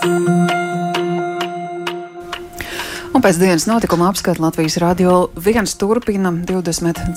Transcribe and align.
Un 0.00 0.48
pēc 3.20 3.36
dienas 3.36 3.68
notikuma 3.68 4.08
apskata 4.08 4.40
Latvijas 4.40 4.80
radio 4.80 5.28
viens 5.36 5.76
turpina 5.76 6.32
24. 6.32 7.12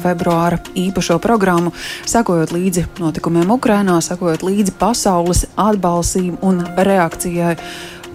februāra 0.00 0.56
īpašo 0.72 1.20
programmu, 1.20 1.76
sakojot 2.08 2.56
līdzi 2.56 2.86
notikumiem 3.02 3.52
Ukrainā, 3.52 4.00
sakojot 4.00 4.40
līdzi 4.48 4.72
pasaules 4.80 5.44
atbalstīm 5.60 6.40
un 6.40 6.64
reakcijai 6.76 7.56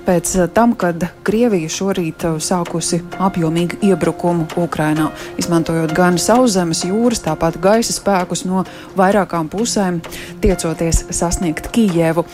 pēc 0.08 0.32
tam, 0.56 0.74
kad 0.80 1.04
Krievija 1.28 1.70
šorīt 1.70 2.24
sākusi 2.42 3.02
apjomīgu 3.22 3.82
iebrukumu 3.90 4.48
Ukrainā, 4.64 5.12
izmantojot 5.38 5.94
gan 5.94 6.18
sauszemes, 6.22 6.86
jūras, 6.88 7.22
tāpat 7.28 7.60
gaisa 7.62 7.94
spēkus 7.94 8.46
no 8.48 8.64
vairākām 8.98 9.52
pusēm, 9.52 10.00
tiecoties 10.42 11.04
sasniegt 11.12 11.70
Kijevu. 11.76 12.26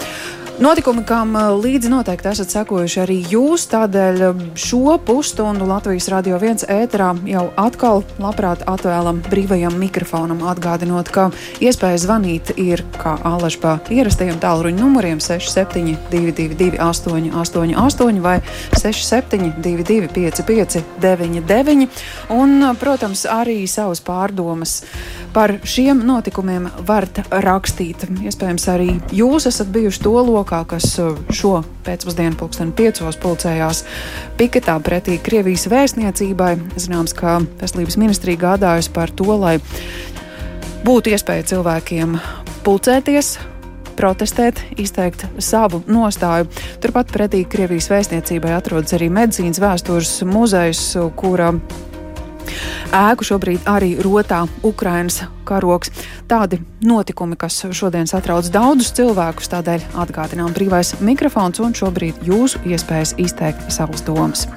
Notikumi, 0.62 1.02
kam 1.02 1.32
eh, 1.34 1.48
līdzi 1.58 1.90
noteikti 1.90 2.30
esat 2.30 2.52
sekojuši 2.54 3.00
arī 3.02 3.16
jūs, 3.26 3.64
tādēļ 3.72 4.20
eh, 4.22 4.42
šo 4.60 5.00
pusstundu 5.02 5.66
Latvijas 5.66 6.06
radio 6.14 6.38
viens 6.38 6.62
ēterā 6.70 7.08
jau 7.26 7.48
atkal 7.58 8.04
labprāt 8.22 8.62
atvēlam 8.70 9.24
brīvajam 9.26 9.74
mikrofonam, 9.82 10.44
atgādinot, 10.52 11.10
ka 11.10 11.32
iespēja 11.58 12.04
zvanīt 12.04 12.54
ir 12.62 12.84
kā 13.00 13.16
Alažbā 13.26 13.80
ierastajiem 13.90 14.38
tālruņa 14.44 14.78
numuriem 14.78 15.24
6722 15.26 16.78
888 16.78 18.22
vai 18.22 18.38
6722 18.78 20.14
559 20.14 21.90
un, 22.38 22.70
protams, 22.78 23.26
arī 23.26 23.64
savas 23.66 24.06
pārdomas 24.06 24.84
par 25.34 25.56
šiem 25.66 26.04
notikumiem 26.06 26.68
varat 26.88 27.24
rakstīt. 27.44 28.06
Iespējams, 28.24 28.68
arī 28.72 28.90
jūs 29.16 29.48
esat 29.50 29.72
bijuši 29.74 30.04
to 30.06 30.14
lokā 30.28 30.64
kas 30.70 30.88
uh, 31.02 31.18
šo 31.34 31.64
pēcpusdienu 31.86 32.38
pulksteni 32.40 32.76
piecos 32.78 33.18
pulcējās 33.22 33.84
piketā 34.40 34.78
pretī 34.86 35.18
Krievijas 35.24 35.66
vēstniecībai. 35.72 36.54
Zināms, 36.78 37.16
ka 37.18 37.40
veselības 37.62 37.98
ministrija 38.02 38.44
gādājusi 38.46 38.94
par 38.94 39.14
to, 39.14 39.32
lai 39.40 39.58
būtu 40.86 41.14
iespēja 41.16 41.48
cilvēkiem 41.54 42.18
pulcēties, 42.64 43.38
protestēt, 43.98 44.62
izteikt 44.82 45.26
savu 45.44 45.84
nostāju. 45.88 46.50
Turpat 46.84 47.12
pretī 47.14 47.44
Krievijas 47.50 47.90
vēstniecībai 47.94 48.54
atrodas 48.58 48.96
arī 48.98 49.10
medicīnas 49.14 49.62
vēstures 49.64 50.14
muzejs, 50.30 50.86
kura 51.20 51.54
ēku 52.94 53.26
šobrīd 53.28 53.68
arī 53.70 53.94
rotā 54.04 54.44
Ukrainas 54.66 55.24
karoks. 55.48 55.92
Tādi 56.30 56.62
notikumi, 56.86 57.38
kas 57.40 57.62
šodien 57.76 58.10
satrauc 58.10 58.48
daudzus 58.54 58.94
cilvēkus, 58.98 59.52
tādēļ 59.54 59.90
atgādinām 60.04 60.54
brīvais 60.56 60.96
mikrofons 61.02 61.64
un 61.64 61.76
šobrīd 61.78 62.24
jūsu 62.28 62.64
iespējas 62.70 63.16
izteikt 63.22 63.72
savas 63.74 64.06
domas. 64.08 64.48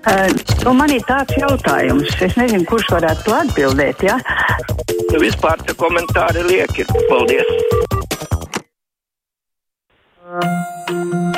Uh, 0.00 0.32
nu 0.64 0.72
man 0.74 0.90
ir 0.94 1.02
tāds 1.04 1.36
jautājums, 1.36 2.14
es 2.24 2.36
nezinu, 2.40 2.64
kurš 2.68 2.88
varētu 2.94 3.26
to 3.26 3.36
atbildēt. 3.36 4.04
Ja? 4.08 4.16
Nu, 5.12 5.20
vispār 5.20 5.60
tie 5.66 5.76
komentāri 5.76 6.46
lieki. 6.48 6.88
Paldies! 7.10 7.52
Uh, 10.30 11.29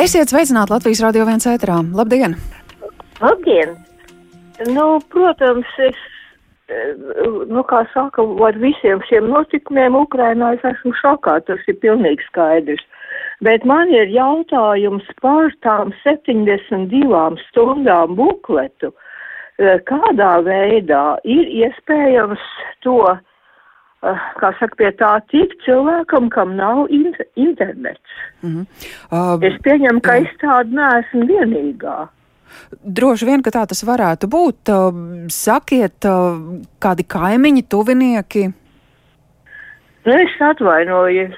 esiet 0.00 0.32
sveicināti 0.32 0.74
Latvijas 0.74 1.02
radio 1.04 1.26
viens 1.28 1.46
ēterā. 1.46 1.78
Labdien! 1.94 2.36
Labdien! 3.20 3.76
Nu, 4.74 5.00
protams, 5.14 5.68
es, 5.78 5.98
eh, 6.68 6.94
nu, 7.50 7.62
kā 7.70 7.84
saka, 7.94 8.22
ar 8.46 8.58
visiem 8.58 9.02
šiem 9.08 9.30
notikumiem 9.30 9.94
Ukrainā 9.98 10.54
es 10.56 10.66
esmu 10.72 10.94
šokā, 11.00 11.40
tas 11.46 11.62
ir 11.66 11.78
pilnīgi 11.82 12.26
skaidrs. 12.28 12.84
Bet 13.42 13.64
man 13.64 13.90
ir 13.90 14.10
jautājums 14.10 15.06
par 15.20 15.50
tām 15.62 15.90
72 16.02 17.38
stundām 17.48 18.14
bukletu. 18.18 18.92
Eh, 19.58 19.78
kādā 19.86 20.32
veidā 20.46 21.18
ir 21.24 21.46
iespējams 21.66 22.42
to 22.82 22.98
Eh, 23.06 23.31
kā 24.02 24.50
saka, 24.58 24.76
pie 24.78 24.90
tā 24.98 25.12
tik 25.30 25.54
cilvēkam, 25.66 26.28
kam 26.34 26.56
nav 26.58 26.86
in 26.90 27.12
internets. 27.36 28.16
Mm 28.42 28.50
-hmm. 28.50 28.66
uh, 29.12 29.38
es 29.42 29.58
pieņemu, 29.62 30.00
ka 30.00 30.16
uh, 30.16 30.22
es 30.22 30.32
tādu 30.42 30.74
neesmu 30.78 31.26
vienīgā. 31.26 32.08
Droši 32.84 33.26
vien, 33.26 33.42
ka 33.42 33.50
tā 33.50 33.66
tas 33.66 33.84
varētu 33.84 34.26
būt. 34.28 34.70
Sakiet, 35.28 36.04
kādi 36.78 37.04
kaimiņi, 37.08 37.62
tuvinieki? 37.68 38.52
Nu, 40.04 40.12
es 40.12 40.40
atvainojos. 40.40 41.36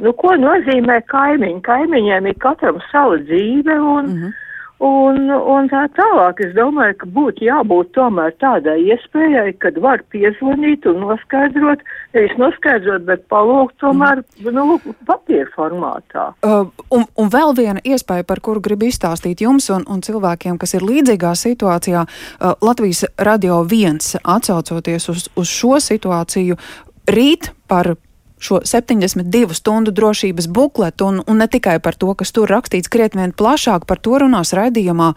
Nu, 0.00 0.12
ko 0.12 0.34
nozīmē 0.36 1.00
kaimiņi? 1.06 1.60
Kaimiņiem 1.62 2.26
ir 2.26 2.34
katram 2.38 2.80
sava 2.92 3.16
dzīve 3.16 3.78
un. 3.80 4.04
Mm 4.06 4.22
-hmm 4.22 4.45
Un, 4.84 5.30
un 5.32 5.68
tā 5.72 5.86
tālāk 5.96 6.42
es 6.44 6.50
domāju, 6.52 6.98
ka 7.00 7.06
būtu 7.08 7.46
jābūt 7.46 7.94
tomēr 7.96 8.34
tādai 8.42 8.76
iespējai, 8.92 9.54
kad 9.62 9.78
var 9.80 10.02
piezvanīt 10.12 10.84
un 10.90 11.00
noskaidrot, 11.00 11.80
nevis 12.12 12.34
noskaidrot, 12.36 13.06
bet 13.08 13.24
palūgt 13.32 13.78
tomēr 13.80 14.20
nu, 14.44 14.76
papīra 15.08 15.48
formātā. 15.54 16.26
Uh, 16.44 16.68
un, 16.92 17.06
un 17.16 17.32
vēl 17.32 17.56
viena 17.56 17.80
iespēja, 17.88 18.26
par 18.28 18.44
kuru 18.44 18.60
gribu 18.68 18.90
izstāstīt 18.90 19.40
jums 19.46 19.70
un, 19.72 19.86
un 19.88 20.04
cilvēkiem, 20.04 20.60
kas 20.60 20.76
ir 20.76 20.84
līdzīgā 20.84 21.32
situācijā, 21.40 22.04
uh, 22.04 22.52
Latvijas 22.60 23.06
radio 23.16 23.62
viens 23.64 24.12
atsaucoties 24.20 25.08
uz, 25.08 25.28
uz 25.40 25.56
šo 25.56 25.80
situāciju, 25.80 26.60
rīt 27.08 27.48
par 27.70 27.94
šo 28.38 28.60
72 28.64 29.54
stundu 29.54 29.90
drošības 29.90 30.46
bukletu, 30.48 31.06
un, 31.06 31.22
un 31.26 31.38
ne 31.40 31.46
tikai 31.48 31.78
par 31.80 31.96
to, 31.96 32.12
kas 32.14 32.32
tur 32.36 32.50
rakstīts, 32.50 32.90
krietni 32.92 33.22
vien 33.22 33.32
plašāk 33.32 33.86
par 33.88 34.00
to 34.02 34.18
runās 34.20 34.52
raidījumā, 34.56 35.12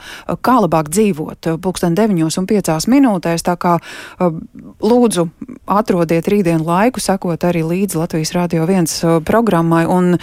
kā 0.45 0.55
labāk 0.63 0.87
dzīvot, 0.93 1.49
pulksten 1.61 1.97
9 1.97 2.39
un 2.39 2.47
5 2.47 2.87
minūtēs. 2.91 3.43
Tā 3.43 3.55
kā 3.59 3.75
lūdzu 4.19 5.27
atrodiet 5.67 6.27
rītdienu 6.31 6.63
laiku, 6.63 7.03
sakot 7.03 7.43
arī 7.43 7.65
līdzi 7.67 7.99
Latvijas 7.99 8.31
Rādio 8.37 8.63
1 8.63 9.19
programmai, 9.27 9.83
un 9.89 10.15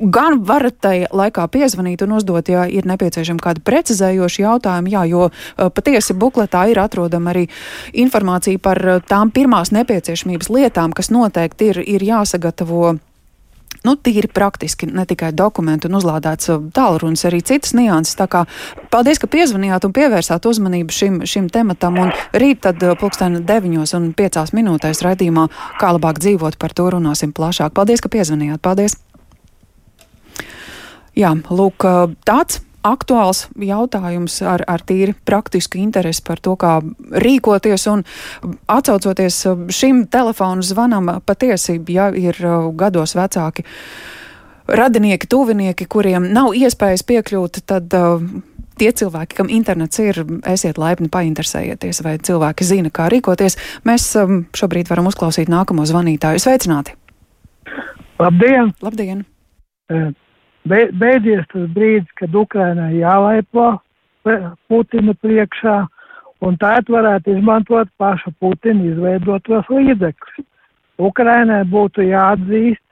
gan 0.00 0.40
varat 0.42 0.80
tai 0.82 0.96
laikā 1.06 1.46
piezvanīt 1.54 2.02
un 2.02 2.16
uzdot, 2.18 2.50
ja 2.50 2.66
ir 2.66 2.88
nepieciešami 2.90 3.42
kādi 3.42 3.62
precizējoši 3.62 4.42
jautājumi, 4.42 4.94
jā, 4.96 5.04
jo 5.12 5.30
patiesi 5.76 6.18
bukletā 6.18 6.66
ir 6.72 6.82
atrodama 6.82 7.30
arī 7.30 7.46
informācija 7.94 8.58
par 8.58 8.82
tām 9.06 9.30
pirmās 9.30 9.70
nepieciešamības 9.76 10.50
lietām, 10.50 10.94
kas 10.96 11.12
noteikti 11.14 11.70
ir, 11.70 11.82
ir 11.86 12.04
jāsaka 12.10 12.39
jāsagatavo 12.40 12.98
nu, 13.84 13.94
tīri 13.96 14.28
praktiski, 14.28 14.86
ne 14.86 15.06
tikai 15.06 15.32
dokumenti 15.32 15.88
un 15.88 15.96
uzlādēts 15.96 16.50
uh, 16.50 16.60
tālrunis, 16.74 17.24
arī 17.24 17.40
citas 17.40 17.72
nianses. 17.72 18.16
Tā 18.18 18.26
kā 18.28 18.44
paldies, 18.90 19.18
ka 19.18 19.26
piezvanījāt 19.26 19.86
un 19.86 19.92
pievērsāt 19.92 20.44
uzmanību 20.44 20.92
šim, 20.92 21.20
šim 21.24 21.48
tematam. 21.48 21.96
Un 21.96 22.12
rīt 22.32 22.60
tad 22.66 22.82
uh, 22.82 22.96
pulksten 22.98 23.44
9 23.46 23.94
un 23.96 24.12
5 24.12 24.52
minūtēs 24.52 25.00
raidījumā, 25.06 25.48
kā 25.80 25.94
labāk 25.96 26.20
dzīvot, 26.20 26.58
par 26.58 26.74
to 26.74 26.90
runāsim 26.90 27.32
plašāk. 27.32 27.72
Paldies, 27.72 28.02
ka 28.02 28.12
piezvanījāt. 28.12 28.60
Paldies! 28.60 28.98
Jā, 31.16 31.32
lūk, 31.48 31.86
uh, 31.86 32.12
tāds 32.28 32.60
aktuāls 32.86 33.46
jautājums 33.60 34.40
ar, 34.46 34.64
ar 34.68 34.84
tīri 34.86 35.14
praktisku 35.26 35.80
interesi 35.80 36.22
par 36.26 36.40
to, 36.42 36.56
kā 36.60 36.78
rīkoties. 37.24 37.86
Un 37.92 38.04
atcaucoties 38.70 39.42
šim 39.74 40.04
telefonu 40.12 40.64
zvanam, 40.66 41.12
patiesi, 41.26 41.80
ja 41.92 42.10
ir 42.16 42.38
uh, 42.44 42.70
gados 42.76 43.16
vecāki 43.18 43.66
radinieki, 44.70 45.26
tuvinieki, 45.30 45.88
kuriem 45.90 46.30
nav 46.34 46.54
iespējas 46.54 47.04
piekļūt, 47.08 47.62
tad 47.68 47.92
uh, 47.98 48.22
tie 48.80 48.92
cilvēki, 48.96 49.36
kam 49.36 49.50
internets 49.52 50.00
ir, 50.02 50.22
esiet 50.48 50.78
laipni 50.80 51.10
painteresējieties, 51.12 52.02
vai 52.06 52.16
cilvēki 52.22 52.68
zina, 52.68 52.94
kā 52.94 53.10
rīkoties. 53.12 53.58
Mēs 53.88 54.08
um, 54.20 54.44
šobrīd 54.56 54.88
varam 54.92 55.10
uzklausīt 55.10 55.52
nākamo 55.52 55.84
zvanītāju. 55.90 56.42
Sveicināti! 56.46 56.96
Labdien! 58.20 58.74
Labdien! 58.84 59.24
Uh 59.90 60.12
beidzies 60.70 61.46
tas 61.52 61.70
brīdis, 61.74 62.10
kad 62.18 62.34
Ukrainai 62.34 63.00
jālaipo 63.00 63.72
Putina 64.68 65.14
priekšā, 65.24 65.76
un 66.44 66.56
tā 66.60 66.76
varētu 66.88 67.36
izmantot 67.36 67.88
pašu 67.98 68.32
Putina 68.40 68.84
izveidotos 68.92 69.68
līdzekļus. 69.72 70.46
Ukrainai 71.00 71.64
būtu 71.64 72.04
jāatzīst 72.04 72.82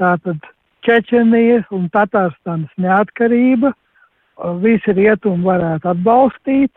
tātad 0.00 0.42
Čečenijas 0.86 1.66
un 1.74 1.88
Tatārstānas 1.90 2.70
neatkarība, 2.78 3.72
visi 4.62 4.92
rietumi 4.94 5.46
varētu 5.46 5.90
atbalstīt, 5.94 6.72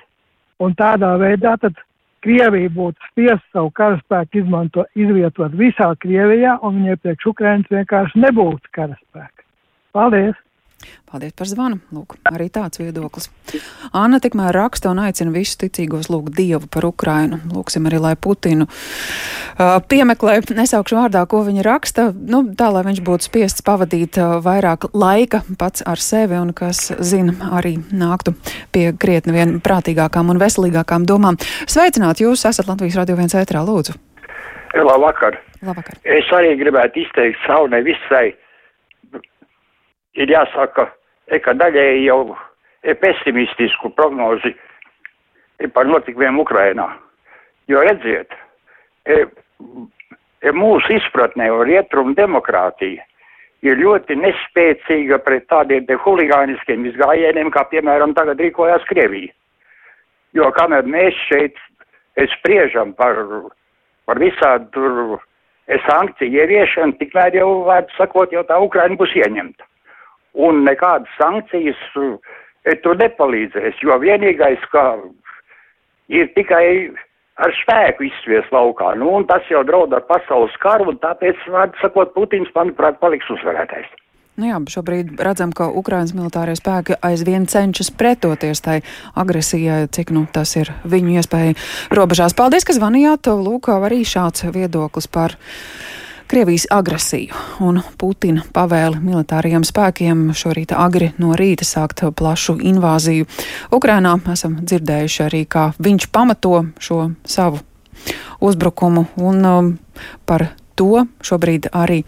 un 0.59 0.73
tādā 0.77 1.15
veidā 1.21 1.57
tad 1.61 1.77
Krievija 2.25 2.69
būtu 2.75 3.11
spiest 3.11 3.45
savu 3.53 3.69
karaspēku 3.79 4.41
izmanto, 4.41 4.83
izvietot 4.95 5.53
visā 5.55 5.93
Krievijā, 6.03 6.57
un 6.61 6.81
viņai 6.81 6.97
priekš 7.03 7.29
Ukrainas 7.31 7.71
vienkārši 7.71 8.25
nebūtu 8.25 8.73
karaspēka. 8.75 9.38
Paldies! 9.95 10.37
Paldies 11.09 11.33
par 11.35 11.47
zvanu. 11.49 11.79
Lūk, 11.91 12.15
arī 12.29 12.45
tāds 12.53 12.79
viedoklis. 12.79 13.27
Anna 13.97 14.19
tikmēr 14.21 14.53
raksta 14.55 14.91
un 14.93 15.01
aicina 15.03 15.33
visus 15.33 15.57
ticīgos 15.59 16.07
lūgt 16.13 16.35
Dievu 16.37 16.69
par 16.71 16.85
Ukrainu. 16.87 17.39
Lūksim 17.51 17.87
arī, 17.89 17.99
lai 18.03 18.13
Putinu 18.13 18.67
uh, 18.69 19.79
piemeklē, 19.89 20.37
nesaukšu 20.55 20.99
vārdā, 20.99 21.25
ko 21.27 21.41
viņa 21.47 21.65
raksta, 21.65 22.09
nu, 22.13 22.43
tā, 22.55 22.69
lai 22.71 22.85
viņš 22.87 23.01
būtu 23.09 23.27
spiests 23.27 23.65
pavadīt 23.65 24.21
uh, 24.21 24.37
vairāk 24.45 24.91
laika 24.93 25.41
pats 25.59 25.83
ar 25.89 25.99
sevi 25.99 26.37
un, 26.39 26.53
kas 26.55 26.91
zina, 27.01 27.33
arī 27.57 27.75
nāktu 27.89 28.35
pie 28.71 28.91
krietni 28.93 29.35
vien 29.35 29.57
prātīgākām 29.65 30.29
un 30.31 30.39
veselīgākām 30.41 31.09
domām. 31.09 31.41
Sveicināt, 31.65 32.21
jūs 32.23 32.45
esat 32.47 32.69
Latvijas 32.69 33.01
Radio 33.01 33.17
1 33.17 33.35
ētrā, 33.41 33.65
lūdzu. 33.65 33.97
Labvakar. 34.77 35.41
Labvakar. 35.65 35.97
Es 36.05 36.29
arī 36.37 36.53
gribētu 36.61 37.01
izteikt 37.01 37.41
savu 37.47 37.67
nevisai. 37.73 38.29
Ir 40.19 40.31
jāsaka, 40.33 40.89
e, 41.31 41.39
ka 41.39 41.53
daļēji 41.55 42.07
jau 42.09 42.35
ir 42.83 42.97
pesimistisku 42.99 43.91
prognozi 43.95 44.51
par 45.73 45.87
notikumiem 45.87 46.39
Ukrainā. 46.43 46.89
Jo 47.71 47.83
redziet, 47.85 48.33
e, 49.05 49.21
e, 50.43 50.51
mūsu 50.55 50.97
izpratnē 50.97 51.47
un 51.55 51.63
rietumu 51.69 52.15
demokrātija 52.17 53.05
ir 53.63 53.79
ļoti 53.79 54.15
nespēcīga 54.19 55.19
pret 55.23 55.47
tādiem 55.51 55.87
te 55.87 55.95
huligāniskiem 56.03 56.85
izgājieniem, 56.91 57.51
kā 57.51 57.65
piemēram 57.71 58.15
tagad 58.15 58.39
rīkojās 58.43 58.87
Krievija. 58.91 59.31
Jo 60.35 60.51
kamēr 60.55 60.87
mēs 60.87 61.15
šeit 61.27 61.55
spriežam 62.35 62.91
par, 62.93 63.17
par 64.05 64.19
visādu 64.19 65.19
sankciju 65.87 66.43
ieviešanu, 66.43 66.97
tikmēr 66.99 67.39
jau, 67.39 67.49
vārds 67.67 67.95
sakot, 67.97 68.31
jau 68.33 68.43
tā 68.47 68.59
Ukraina 68.61 68.99
būs 68.99 69.15
ieņemta. 69.15 69.68
Un 70.37 70.63
nekādas 70.67 71.09
sankcijas 71.17 71.79
e, 71.97 72.75
tur 72.83 72.99
nepalīdzēs, 72.99 73.79
jo 73.81 73.97
vienīgais, 74.01 74.61
kā 74.73 74.85
ir 76.09 76.29
tikai 76.35 76.65
ar 77.39 77.55
spēku 77.61 78.05
izsvies 78.09 78.51
laukā. 78.53 78.93
Nu, 78.99 79.13
un 79.19 79.25
tas 79.29 79.45
jau 79.51 79.63
draud 79.67 79.93
ar 79.95 80.05
pasaules 80.09 80.55
karu, 80.63 80.91
un 80.91 80.99
tāpēc, 81.01 81.47
vārds 81.53 81.81
sakot, 81.81 82.13
Putins, 82.13 82.51
manuprāt, 82.55 82.99
paliks 83.01 83.29
uzvarētājs. 83.31 83.89
Nu 84.39 84.47
jā, 84.47 84.59
šobrīd 84.71 85.19
redzam, 85.19 85.51
ka 85.51 85.67
Ukrainas 85.67 86.13
militārie 86.15 86.55
spēki 86.55 86.95
aizvien 87.03 87.43
cenšas 87.51 87.89
pretoties 87.91 88.61
tai 88.63 88.77
agresijai, 89.19 89.89
cik 89.91 90.13
nu, 90.15 90.23
tas 90.31 90.55
ir 90.55 90.71
viņu 90.87 91.17
iespēja 91.19 91.57
robežās. 91.91 92.37
Paldies, 92.39 92.63
ka 92.63 92.75
zvanījāt. 92.77 93.27
Lūk, 93.27 93.67
arī 93.73 94.05
šāds 94.07 94.47
viedoklis 94.55 95.11
par. 95.11 95.35
Krievijas 96.29 96.67
agresiju 96.69 97.33
un 97.65 97.79
Putina 97.97 98.43
pavēli 98.53 98.99
militārajiem 99.01 99.63
spēkiem 99.65 100.27
šorīt 100.37 100.75
agri 100.77 101.07
no 101.17 101.33
rīta 101.33 101.65
sākt 101.65 102.03
plašu 102.05 102.59
invāziju. 102.69 103.25
Ukrainā 103.73 104.11
esam 104.29 104.59
dzirdējuši 104.61 105.23
arī, 105.25 105.39
kā 105.49 105.71
viņš 105.81 106.05
pamato 106.13 106.67
šo 106.77 106.99
savu 107.25 107.63
uzbrukumu 108.45 109.07
un 109.17 109.49
um, 109.49 109.71
par 110.29 110.51
to 110.77 111.07
šobrīd 111.25 111.71
arī. 111.73 112.03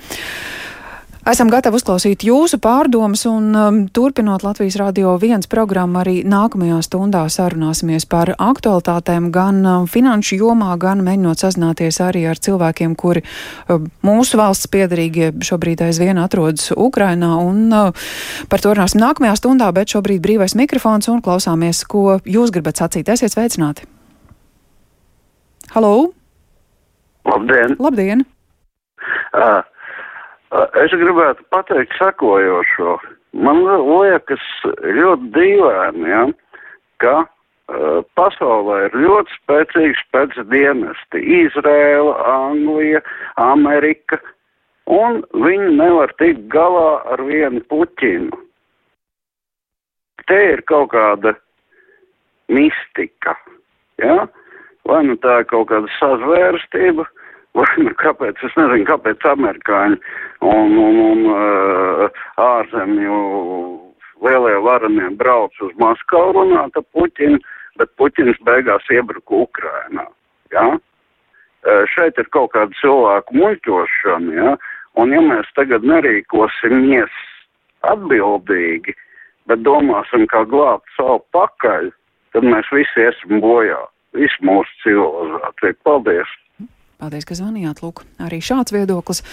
Esam 1.21 1.51
gatavi 1.53 1.77
uzklausīt 1.77 2.23
jūsu 2.25 2.57
pārdomas 2.57 3.27
un 3.29 3.51
um, 3.53 3.75
turpinot 3.93 4.41
Latvijas 4.41 4.79
Rādio 4.81 5.11
viens 5.21 5.45
programmu 5.45 5.99
arī 6.01 6.15
nākamajā 6.25 6.79
stundā 6.81 7.21
sarunāsimies 7.29 8.07
par 8.09 8.31
aktualitātēm 8.41 9.27
gan 9.29 9.59
um, 9.61 9.85
finanšu 9.85 10.39
jomā, 10.39 10.71
gan 10.81 11.03
mēģinot 11.05 11.43
sazināties 11.43 12.01
arī 12.01 12.23
ar 12.25 12.41
cilvēkiem, 12.41 12.95
kuri 12.97 13.21
um, 13.69 13.85
mūsu 14.01 14.39
valsts 14.41 14.71
piedarīgie 14.73 15.29
šobrīd 15.45 15.83
aizvien 15.85 16.17
atrodas 16.17 16.71
Ukrainā 16.73 17.35
un 17.45 17.67
uh, 17.69 18.09
par 18.49 18.65
to 18.65 18.73
runāsim 18.73 19.05
nākamajā 19.05 19.37
stundā, 19.37 19.69
bet 19.77 19.93
šobrīd 19.93 20.25
brīvais 20.25 20.57
mikrofons 20.57 21.11
un 21.13 21.21
klausāmies, 21.21 21.83
ko 21.85 22.17
jūs 22.25 22.49
gribat 22.49 22.81
sacīt. 22.81 23.13
Esiet 23.13 23.37
sveicināti! 23.37 23.85
Halo! 25.75 26.15
Labdien! 27.29 27.77
Labdien! 27.77 28.25
Uh, 29.37 29.61
Es 30.51 30.91
gribētu 30.91 31.45
pateikt 31.53 31.93
sakojošo. 31.95 32.97
Man 33.39 33.61
liekas 33.63 34.43
ļoti 34.83 35.29
dīvaini, 35.31 36.09
ja, 36.11 36.25
ka 36.99 37.13
uh, 37.23 38.01
pasaulē 38.19 38.81
ir 38.89 38.97
ļoti 39.05 39.37
spēcīgs 39.37 40.01
pēcdienesti- 40.11 41.23
Izrēla, 41.39 42.17
Anglija, 42.33 42.99
Amerika, 43.39 44.19
un 44.91 45.23
viņi 45.31 45.71
nevar 45.77 46.11
tikt 46.19 46.43
galā 46.51 46.99
ar 47.13 47.23
vienu 47.23 47.63
puķinu. 47.71 48.35
Te 50.27 50.43
ir 50.51 50.65
kaut 50.67 50.91
kāda 50.91 51.37
mistika, 52.51 53.37
ja? 54.03 54.27
vai 54.83 55.03
nu 55.07 55.15
tā 55.23 55.41
ir 55.41 55.47
kaut 55.47 55.69
kāda 55.71 55.87
sazvērstība, 55.99 57.05
vai 57.05 57.20
nu 57.55 57.93
kāpēc, 57.99 58.39
es 58.47 58.53
nezinu, 58.57 58.85
kāpēc 58.87 59.25
amerikāņi 59.33 59.97
un, 60.47 60.77
un, 60.79 60.99
un 61.03 61.25
uh, 61.31 62.21
ārzemju 62.41 63.17
lielie 64.23 64.57
varanie 64.63 65.09
brauc 65.19 65.57
uz 65.65 65.73
Maskavu 65.81 66.35
runāt 66.37 66.77
ar 66.77 66.85
Puķinu, 66.95 67.41
bet 67.81 67.91
Puķins 67.99 68.39
beigās 68.47 68.87
iebruka 68.93 69.43
Ukrainā. 69.47 70.07
Ja? 70.53 70.67
Uh, 70.71 71.83
šeit 71.93 72.19
ir 72.21 72.29
kaut 72.33 72.53
kāda 72.55 72.75
cilvēku 72.79 73.37
muļķošana, 73.37 74.35
ja? 74.37 74.55
un 75.01 75.15
ja 75.15 75.21
mēs 75.25 75.49
tagad 75.57 75.85
nerīkosimies 75.87 77.17
atbildīgi, 77.91 78.95
bet 79.49 79.63
domāsim, 79.65 80.27
kā 80.31 80.45
glābt 80.47 80.87
savu 80.95 81.19
pakaļ, 81.35 81.89
tad 82.35 82.47
mēs 82.47 82.69
visi 82.71 83.07
esam 83.09 83.41
bojā, 83.43 83.79
visu 84.15 84.47
mūsu 84.47 84.79
civilizāciju. 84.85 85.79
Paldies! 85.87 86.37
Paldies, 87.01 87.25
ka 87.25 87.33
zvanījāt. 87.33 87.79
Lūk, 87.81 88.03
arī 88.21 88.37
šāds 88.45 88.73
viedoklis. 88.75 89.23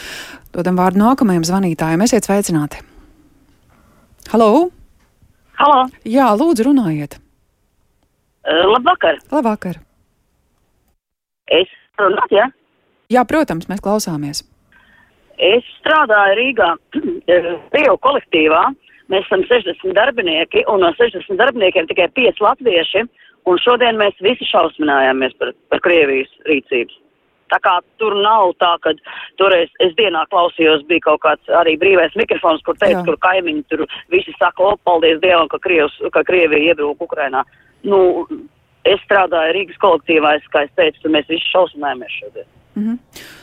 Dodam 0.54 0.78
vārdu 0.80 1.02
nākamajam 1.02 1.44
zvanītājam. 1.44 2.00
Esiet 2.00 2.24
sveicināti! 2.24 2.78
Halo! 4.32 4.70
Halo! 5.58 5.82
Jā, 6.08 6.30
lūdzu, 6.40 6.64
runājiet! 6.64 7.18
Uh, 8.48 8.62
labvakar! 8.72 9.18
Labvakar! 9.34 9.76
Es 11.52 11.68
runāt, 12.00 12.32
jā? 12.32 12.46
Jā, 13.12 13.24
protams, 13.28 13.68
mēs 13.68 13.82
klausāmies. 13.84 14.40
Es 15.36 15.68
strādāju 15.82 16.38
Rīgā 16.38 16.70
Rīgo 17.76 17.98
kolektīvā. 18.06 18.62
Mēs 19.12 19.28
esam 19.28 19.44
60 19.50 19.92
darbinieki, 19.96 20.64
un 20.72 20.80
no 20.86 20.88
60 20.96 21.36
darbiniekiem 21.36 21.90
tikai 21.92 22.08
5 22.16 22.40
latvieši, 22.44 23.04
un 23.44 23.60
šodien 23.60 24.00
mēs 24.00 24.16
visi 24.24 24.48
šausminājāmies 24.48 25.36
par, 25.36 25.52
par 25.68 25.84
Krievijas 25.84 26.32
rīcības. 26.48 26.96
Tā 27.52 27.60
kā 27.64 27.78
tur 28.00 28.16
nav 28.22 28.52
tā, 28.62 28.74
ka 28.84 28.92
toreiz 29.40 29.72
es 29.84 29.94
dienā 29.98 30.24
klausījos, 30.32 30.84
bija 30.90 31.06
kaut 31.08 31.22
kāds 31.24 31.54
arī 31.60 31.76
brīvais 31.80 32.14
mikrofons, 32.18 32.62
kur 32.66 32.76
teica, 32.76 33.00
Jā. 33.00 33.06
kur 33.08 33.18
kaimiņi 33.24 33.64
tur 33.70 33.86
visi 34.12 34.34
saka, 34.38 34.62
o, 34.62 34.76
paldies 34.84 35.20
Dievam, 35.24 35.48
ka, 35.48 35.60
Krievs, 35.64 35.96
ka 36.12 36.24
Krievija 36.28 36.72
iebruka 36.72 37.08
Ukrainā. 37.08 37.44
Nu, 37.86 38.26
es 38.88 39.00
strādāju 39.06 39.56
Rīgas 39.56 39.80
kolektīvā, 39.82 40.36
es, 40.38 40.46
kā 40.52 40.66
es 40.68 40.72
teicu, 40.78 41.04
tur 41.04 41.14
mēs 41.16 41.28
visi 41.30 41.52
šausminājāmies 41.52 42.20
šodien. 42.20 42.48
Mm 42.78 42.84
-hmm. 42.84 42.98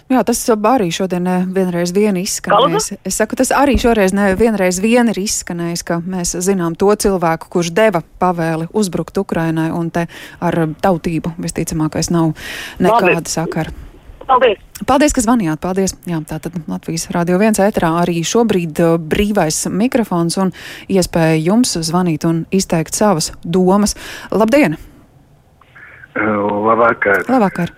Jā, 0.10 0.24
tas 0.24 0.50
arī 0.50 0.92
šodien 0.92 1.24
ne 1.24 1.48
vienreiz 1.54 1.94
vien 1.94 2.18
izskanējis. 2.18 2.94
Es 3.06 3.18
saku, 3.18 3.36
tas 3.36 3.52
arī 3.52 3.78
šoreiz 3.78 4.14
ne 4.14 4.36
vienreiz 4.36 4.82
vien 4.82 5.08
ir 5.10 5.20
izskanējis, 5.20 5.84
ka 5.84 6.02
mēs 6.08 6.36
zinām 6.40 6.76
to 6.76 6.96
cilvēku, 6.96 7.50
kurš 7.50 7.72
deva 7.72 8.02
pavēli 8.20 8.68
uzbrukt 8.74 9.18
Ukrainai, 9.18 9.72
un 9.72 9.92
te 9.92 10.08
ar 10.40 10.54
tautību 10.82 11.34
visticamākais 11.38 12.12
nav 12.12 12.34
nekāda 12.80 13.26
sakara. 13.26 13.85
Paldies! 14.26 14.62
Paldies, 14.90 15.14
ka 15.14 15.22
zvanījāt. 15.22 15.62
Paldies. 15.62 15.94
Jā, 16.10 16.18
tātad 16.26 16.58
Latvijas 16.70 17.08
Rādio 17.14 17.38
1 17.38 17.62
ēterā 17.68 17.92
arī 18.02 18.24
šobrīd 18.26 18.82
uh, 18.82 18.98
brīvais 19.00 19.66
mikrofons 19.70 20.40
un 20.42 20.52
iespēja 20.90 21.38
jums 21.40 21.76
zvanīt 21.86 22.26
un 22.28 22.44
izteikt 22.54 22.98
savas 22.98 23.32
domas. 23.44 23.96
Labdien! 24.34 24.78
Labvakar. 26.16 27.26
Labvakar! 27.30 27.74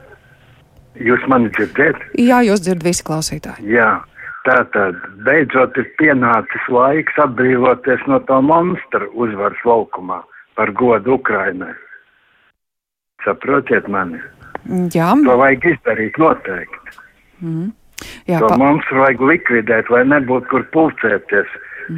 Jūs 0.97 1.25
mani 1.29 1.51
dzirdat? 1.57 1.99
Jā, 2.17 2.39
jūs 2.47 2.63
dzirdat 2.63 2.87
visi 2.87 3.05
klausītāji. 3.05 3.67
Jā. 3.75 3.97
Tātad 4.47 4.95
beidzot 5.27 5.75
ir 5.75 5.89
pienācis 5.99 6.69
laiks 6.71 7.17
atbrīvoties 7.19 8.05
no 8.07 8.21
tā 8.29 8.37
monstra 8.39 9.09
uzvaras 9.11 9.59
laukumā 9.67 10.21
par 10.55 10.71
godu 10.71 11.17
Ukrainai. 11.17 11.73
Saprotiet 13.25 13.89
mani? 13.91 14.21
Jā, 14.93 15.13
To 15.23 15.37
vajag 15.39 15.65
izdarīt 15.73 16.17
noteikti. 16.19 16.97
jā 18.27 18.39
To 18.41 18.49
pa, 18.51 18.57
monstru 18.59 19.03
vajag 19.05 19.21
likvidēt, 19.21 19.91
lai 19.93 20.03
nebūtu 20.07 20.49
kur 20.51 20.65
pulcēties 20.73 21.53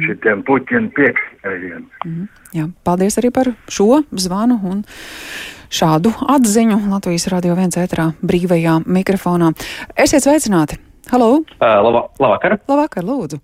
šitiem 0.06 0.44
puķiem 0.46 0.90
piekstējiem. 0.94 1.88
jā, 2.54 2.68
paldies 2.86 3.18
arī 3.18 3.32
par 3.34 3.50
šo 3.66 4.02
zvanu 4.14 4.60
un 4.62 4.84
šādu 5.70 6.12
atziņu 6.30 6.78
Latvijas 6.90 7.26
Rādio 7.32 7.56
1 7.56 7.74
ēterā 7.82 8.12
brīvajā 8.22 8.80
mikrofonā. 8.86 9.50
Esiet 9.98 10.22
sveicināti! 10.22 10.78
Halo! 11.10 11.40
Uh, 11.58 11.80
laba, 11.82 12.04
labvakar. 12.22 12.60
Labvakar, 12.70 13.02
lūdzu! 13.06 13.40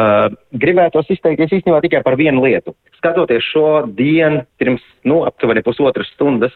Uh, 0.00 0.30
gribētos 0.56 1.08
izteikties 1.12 1.52
īstenībā 1.58 1.82
tikai 1.84 2.00
par 2.06 2.16
vienu 2.16 2.44
lietu. 2.46 2.72
Skatoties 2.96 3.44
šo 3.52 3.82
dienu, 3.96 4.44
pirms 4.56 4.80
nu, 5.04 5.24
aptuveni 5.28 5.64
pusotras 5.66 6.08
stundas 6.14 6.54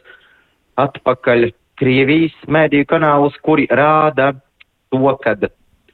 atpakaļ 0.80 1.50
Krievijas 1.80 2.34
mēdīju 2.46 2.86
kanālus, 2.90 3.36
kuri 3.42 3.66
rāda 3.70 4.32
to, 4.94 5.02
ka 5.22 5.34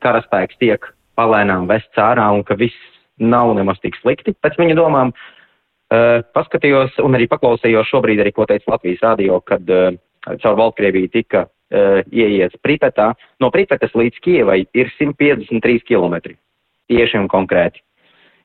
karaspēks 0.05 0.59
tiek 0.61 0.85
palēnām 1.19 1.69
vests 1.71 2.01
ārā 2.01 2.27
un 2.35 2.45
ka 2.45 2.57
viss 2.61 2.77
nav 3.21 3.53
nemaz 3.57 3.81
tik 3.85 3.97
slikti 4.01 4.35
pēc 4.37 4.59
viņa 4.61 4.77
domām. 4.79 5.13
Uh, 5.91 6.21
paskatījos 6.37 7.01
un 7.03 7.17
arī 7.19 7.27
paklausījos 7.31 7.89
šobrīd 7.91 8.21
arī, 8.23 8.31
ko 8.33 8.47
teica 8.47 8.77
Latvijas 8.77 9.03
radio, 9.03 9.41
kad 9.43 9.73
uh, 9.75 9.97
caur 10.43 10.59
Valkrieviju 10.61 11.11
tika 11.11 11.47
uh, 11.49 11.99
ieiets 12.15 12.61
Pripetā. 12.63 13.11
No 13.43 13.51
Pripetas 13.51 13.97
līdz 13.99 14.21
Kievai 14.23 14.61
ir 14.71 14.93
153 15.01 15.83
km. 15.89 16.37
Tieši 16.91 17.19
un 17.19 17.27
konkrēti. 17.31 17.83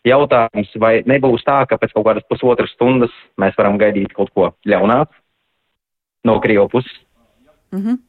Jautājums, 0.05 0.73
vai 0.77 0.99
nebūs 1.09 1.45
tā, 1.45 1.63
ka 1.69 1.79
pēc 1.81 1.93
kaut 1.95 2.05
kādas 2.05 2.25
pusotras 2.29 2.73
stundas 2.75 3.13
mēs 3.41 3.55
varam 3.57 3.79
gaidīt 3.81 4.13
kaut 4.13 4.29
ko 4.33 4.51
ļaunāku 4.69 5.17
no 6.29 6.39
Krievu 6.41 6.67
puses? 6.69 6.93
-hmm. 7.81 7.99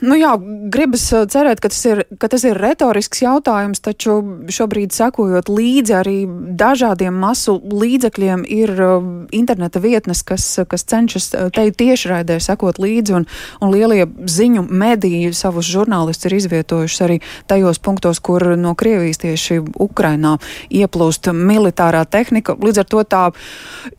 Nu 0.00 0.16
jā, 0.16 0.32
gribas 0.72 1.04
uh, 1.12 1.26
cerēt, 1.28 1.60
ka 1.60 1.68
tas, 1.68 1.82
ir, 1.84 2.02
ka 2.20 2.28
tas 2.32 2.44
ir 2.46 2.56
retorisks 2.56 3.20
jautājums, 3.20 3.82
taču 3.84 4.16
šobrīd 4.52 4.94
sekojot 4.96 5.50
līdzi 5.52 5.96
arī 5.98 6.16
dažādiem 6.56 7.16
masu 7.20 7.58
līdzekļiem 7.60 8.46
ir 8.48 8.72
uh, 8.80 9.04
interneta 9.36 9.82
vietnes, 9.84 10.22
kas, 10.24 10.46
kas 10.70 10.86
cenšas 10.88 11.28
uh, 11.34 11.50
te 11.52 11.66
tiešraidē 11.68 12.38
sekot 12.40 12.80
līdzi, 12.80 13.16
un, 13.18 13.28
un 13.60 13.74
lielie 13.74 14.06
ziņu 14.08 14.64
mediji 14.70 15.34
savus 15.36 15.68
žurnālistus 15.68 16.30
ir 16.30 16.38
izvietojuši 16.38 17.04
arī 17.04 17.20
tajos 17.50 17.82
punktos, 17.84 18.22
kur 18.24 18.54
no 18.56 18.72
Krievijas 18.78 19.20
tieši 19.20 19.60
Ukrainā 19.84 20.38
ieplūst 20.72 21.28
militārā 21.36 22.06
tehnika. 22.08 22.56
Līdz 22.56 22.84
ar 22.84 22.88
to 22.88 23.04
tā 23.04 23.24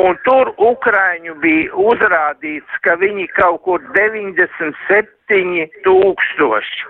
Un 0.02 0.18
tur 0.26 0.46
Ukraiņu 0.58 1.34
bija 1.44 1.70
uzrādīts, 1.90 2.72
ka 2.86 2.92
viņi 3.02 3.26
kaut 3.38 3.60
kur 3.68 3.80
97 3.98 5.68
tūkstoši. 5.86 6.82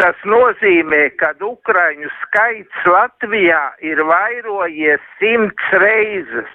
Tas 0.00 0.16
nozīmē, 0.28 1.02
ka 1.20 1.28
Ukraiņu 1.42 2.08
skaits 2.22 2.78
Latvijā 2.86 3.64
ir 3.90 3.98
vairojies 4.10 5.02
simts 5.20 5.66
reizes. 5.82 6.50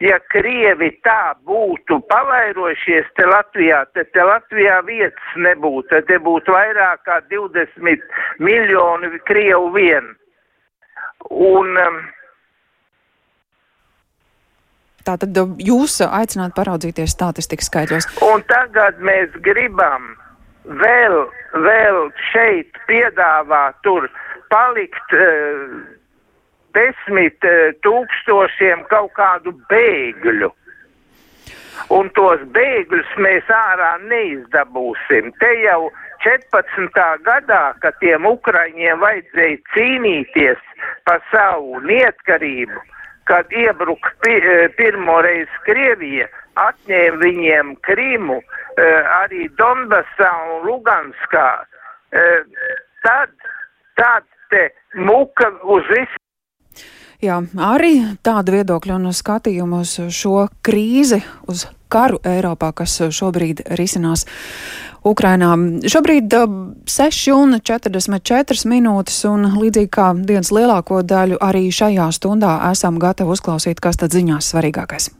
Ja 0.00 0.16
Krievi 0.32 0.90
tā 1.04 1.34
būtu 1.44 2.00
palairošies 2.08 3.10
te 3.18 3.26
Latvijā, 3.28 3.82
tad 3.94 4.08
te 4.14 4.24
Latvijā 4.24 4.78
vietas 4.86 5.34
nebūtu, 5.36 5.88
tad 5.92 6.08
te 6.08 6.16
būtu 6.24 6.54
vairāk 6.54 7.04
kā 7.04 7.18
20 7.32 8.06
miljoni 8.40 9.20
Krievu 9.28 9.68
vien. 9.76 10.08
Un, 11.30 11.76
um, 11.76 12.00
Tātad 15.04 15.36
jūs 15.64 16.00
aicināt 16.04 16.52
paraudzīties 16.56 17.14
statistikas 17.16 17.70
skaitļos. 17.70 18.08
Un 18.24 18.42
tagad 18.48 18.98
mēs 19.04 19.32
gribam 19.44 20.10
vēl, 20.64 21.22
vēl 21.64 22.02
šeit 22.32 22.76
piedāvāt 22.88 23.80
tur 23.84 24.10
palikt. 24.52 25.16
Uh, 25.16 25.99
desmit 26.76 27.46
uh, 27.46 27.70
tūkstošiem 27.84 28.84
kaut 28.90 29.12
kādu 29.18 29.54
bēgļu. 29.70 30.50
Un 31.96 32.10
tos 32.16 32.42
bēgļus 32.54 33.10
mēs 33.24 33.48
ārā 33.54 33.94
neizdabūsim. 34.04 35.30
Te 35.40 35.50
jau 35.62 35.88
14. 36.24 37.00
gadā, 37.24 37.62
kad 37.80 37.96
tiem 38.02 38.28
ukraiņiem 38.28 39.00
vajadzēja 39.00 39.60
cīnīties 39.74 40.60
par 41.08 41.22
savu 41.30 41.80
neatkarību, 41.86 42.82
kad 43.30 43.48
iebruka 43.54 44.12
pi, 44.20 44.36
eh, 44.36 44.68
pirmoreiz 44.76 45.48
Krievija, 45.64 46.28
atņēma 46.60 47.22
viņiem 47.24 47.74
Krimu, 47.86 48.42
uh, 48.42 49.00
arī 49.22 49.48
Donbasā 49.56 50.30
un 50.50 50.66
Luganskā, 50.68 51.48
tad, 53.02 53.30
tad 53.96 54.24
te 54.50 54.70
muka 54.94 55.50
uz 55.62 55.86
visu 55.94 56.18
Jā, 57.20 57.36
arī 57.60 57.98
tādu 58.24 58.54
viedokļu 58.54 58.94
un 58.96 59.10
skatījumu 59.12 59.82
uz 59.84 59.98
šo 60.16 60.46
krīzi, 60.64 61.20
uz 61.52 61.66
karu 61.92 62.16
Eiropā, 62.24 62.70
kas 62.72 62.96
šobrīd 63.12 63.60
risinās 63.76 64.24
Ukrainā. 65.04 65.52
Šobrīd 65.84 66.32
6 66.88 67.36
un 67.36 67.58
44 67.60 68.72
minūtes, 68.72 69.20
un 69.28 69.50
līdzīgi 69.52 69.92
kā 69.92 70.10
dienas 70.16 70.52
lielāko 70.54 71.04
daļu, 71.04 71.40
arī 71.44 71.66
šajā 71.68 72.08
stundā 72.16 72.56
esam 72.70 73.00
gatavi 73.02 73.36
uzklausīt, 73.36 73.84
kas 73.84 74.00
tad 74.00 74.16
ziņās 74.16 74.54
svarīgākais. 74.54 75.12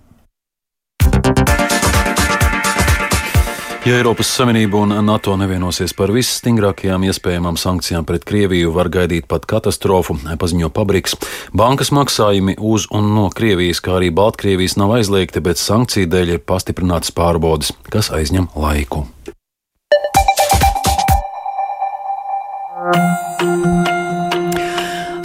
Ja 3.80 3.94
Eiropas 3.96 4.28
Savienība 4.36 4.76
un 4.76 4.90
NATO 5.06 5.32
nevienosies 5.40 5.94
par 5.96 6.10
visstingrākajām 6.12 7.06
iespējamām 7.08 7.56
sankcijām 7.56 8.04
pret 8.04 8.26
Krieviju, 8.28 8.74
var 8.76 8.90
gaidīt 8.92 9.24
pat 9.24 9.46
katastrofu, 9.48 10.18
paziņo 10.36 10.68
Pabriks. 10.76 11.16
Bankas 11.56 11.88
maksājumi 11.96 12.58
uz 12.60 12.84
un 12.92 13.08
no 13.14 13.30
Krievijas, 13.32 13.80
kā 13.80 13.96
arī 13.96 14.12
Baltkrievijas 14.12 14.76
nav 14.76 14.92
aizliegti, 14.98 15.40
bet 15.40 15.56
sankciju 15.56 16.12
dēļ 16.12 16.34
ir 16.36 16.44
pastiprinātas 16.44 17.16
pārbaudas, 17.16 17.72
kas 17.88 18.12
aizņem 18.12 18.52
laiku. 18.52 19.06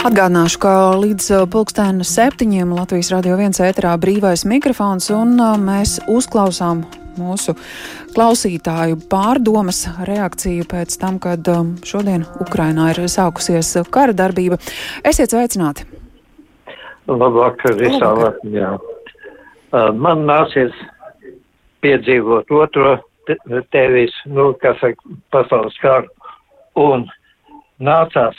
Atgādināšu, 0.00 0.64
ka 0.64 0.76
līdz 0.96 1.32
pulkstēna 1.52 2.08
septiņiem 2.08 2.72
Latvijas 2.72 3.12
radio 3.12 3.36
viens 3.36 3.60
ēterā 3.60 3.98
brīvais 4.00 4.48
mikrofons, 4.48 5.12
un 5.12 5.36
mēs 5.60 5.98
uzklausām 6.08 6.86
mūsu 7.20 7.56
klausītāju 8.14 9.00
pārdomas, 9.10 9.84
reakciju 10.08 10.66
pēc 10.70 10.96
tam, 11.02 11.20
kad 11.22 11.46
um, 11.52 11.74
šodien 11.86 12.26
Ukrainā 12.42 12.92
ir 12.94 13.04
sākusies 13.10 13.74
kara 13.92 14.16
darbība. 14.16 14.60
Esiet 15.06 15.34
sveicināti! 15.34 15.86
Labvakar 17.06 17.76
visām 17.78 18.22
Latvijā. 18.24 18.72
Uh, 18.76 19.90
man 19.94 20.24
nācies 20.26 20.74
piedzīvot 21.84 22.50
otro 22.50 22.96
tevis, 23.74 24.14
nu, 24.26 24.52
kas 24.62 24.82
ir 24.86 24.96
pasaules 25.34 25.76
karu, 25.82 26.10
un 26.78 27.06
nācās 27.82 28.38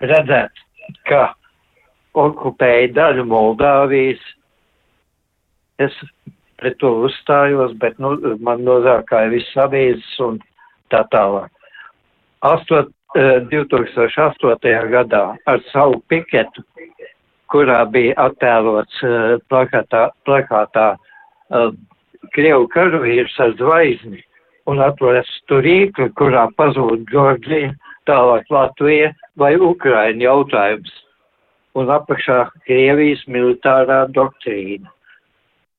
redzēt, 0.00 0.52
ka 1.08 1.30
okupēja 2.18 2.92
daļu 2.96 3.26
Moldāvijas. 3.30 4.20
Es 5.80 5.94
pret 6.60 6.78
to 6.78 6.92
uzstājos, 7.08 7.74
bet 7.80 7.98
nu, 7.98 8.14
man 8.44 8.64
nozākāja 8.66 9.32
viss 9.32 9.58
avīzes 9.58 10.16
un 10.24 10.38
tā 10.92 11.02
tālāk. 11.12 11.50
Astot, 12.46 12.92
2008. 13.14 14.64
Eh, 14.64 14.88
gadā 14.90 15.36
ar 15.46 15.62
savu 15.72 16.00
piketu, 16.08 16.62
kurā 17.50 17.82
bija 17.90 18.14
attēlots 18.28 19.02
eh, 19.02 19.38
plakātā, 19.50 20.10
plakātā 20.26 20.94
uh, 21.50 21.72
Krievu 22.34 22.68
karavīrs 22.70 23.34
ar 23.40 23.56
zvaigzni 23.58 24.22
un 24.70 24.78
atrastu 24.84 25.58
rīkli, 25.64 26.12
kurā 26.14 26.46
pazūd 26.54 27.08
Georgija, 27.10 27.72
tālāk 28.06 28.46
Latvija 28.50 29.12
vai 29.36 29.56
Ukraina 29.56 30.22
jautājums. 30.22 30.90
un 31.78 31.86
apakšā 31.86 32.50
Krievijas 32.66 33.20
militārā 33.30 34.00
doktrīna. 34.10 34.90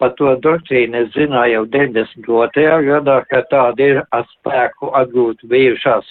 Par 0.02 0.16
to 0.18 0.34
doktrīnu 0.42 1.04
es 1.04 1.12
zināju 1.14 1.54
jau 1.54 1.66
92. 1.76 2.70
gadā, 2.88 3.20
ka 3.30 3.44
tāda 3.52 3.90
ir 3.92 4.00
atspēku 4.18 4.90
atgūt 4.98 5.44
bijušās 5.52 6.08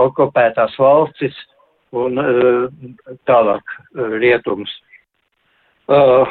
okupētās 0.00 0.76
valstis 0.78 1.38
un 1.96 2.20
uh, 2.20 2.66
tālāk 3.30 3.72
uh, 3.72 4.18
rietums. 4.20 4.74
Uh, 5.90 6.28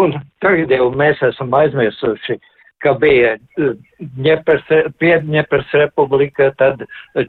un 0.00 0.16
tagad 0.42 0.72
jau 0.72 0.88
mēs 0.96 1.20
esam 1.28 1.52
aizmirsuši, 1.54 2.40
ka 2.80 2.94
bija 2.96 3.36
Dņepers 4.16 5.74
republika, 5.76 6.48
tad 6.56 6.86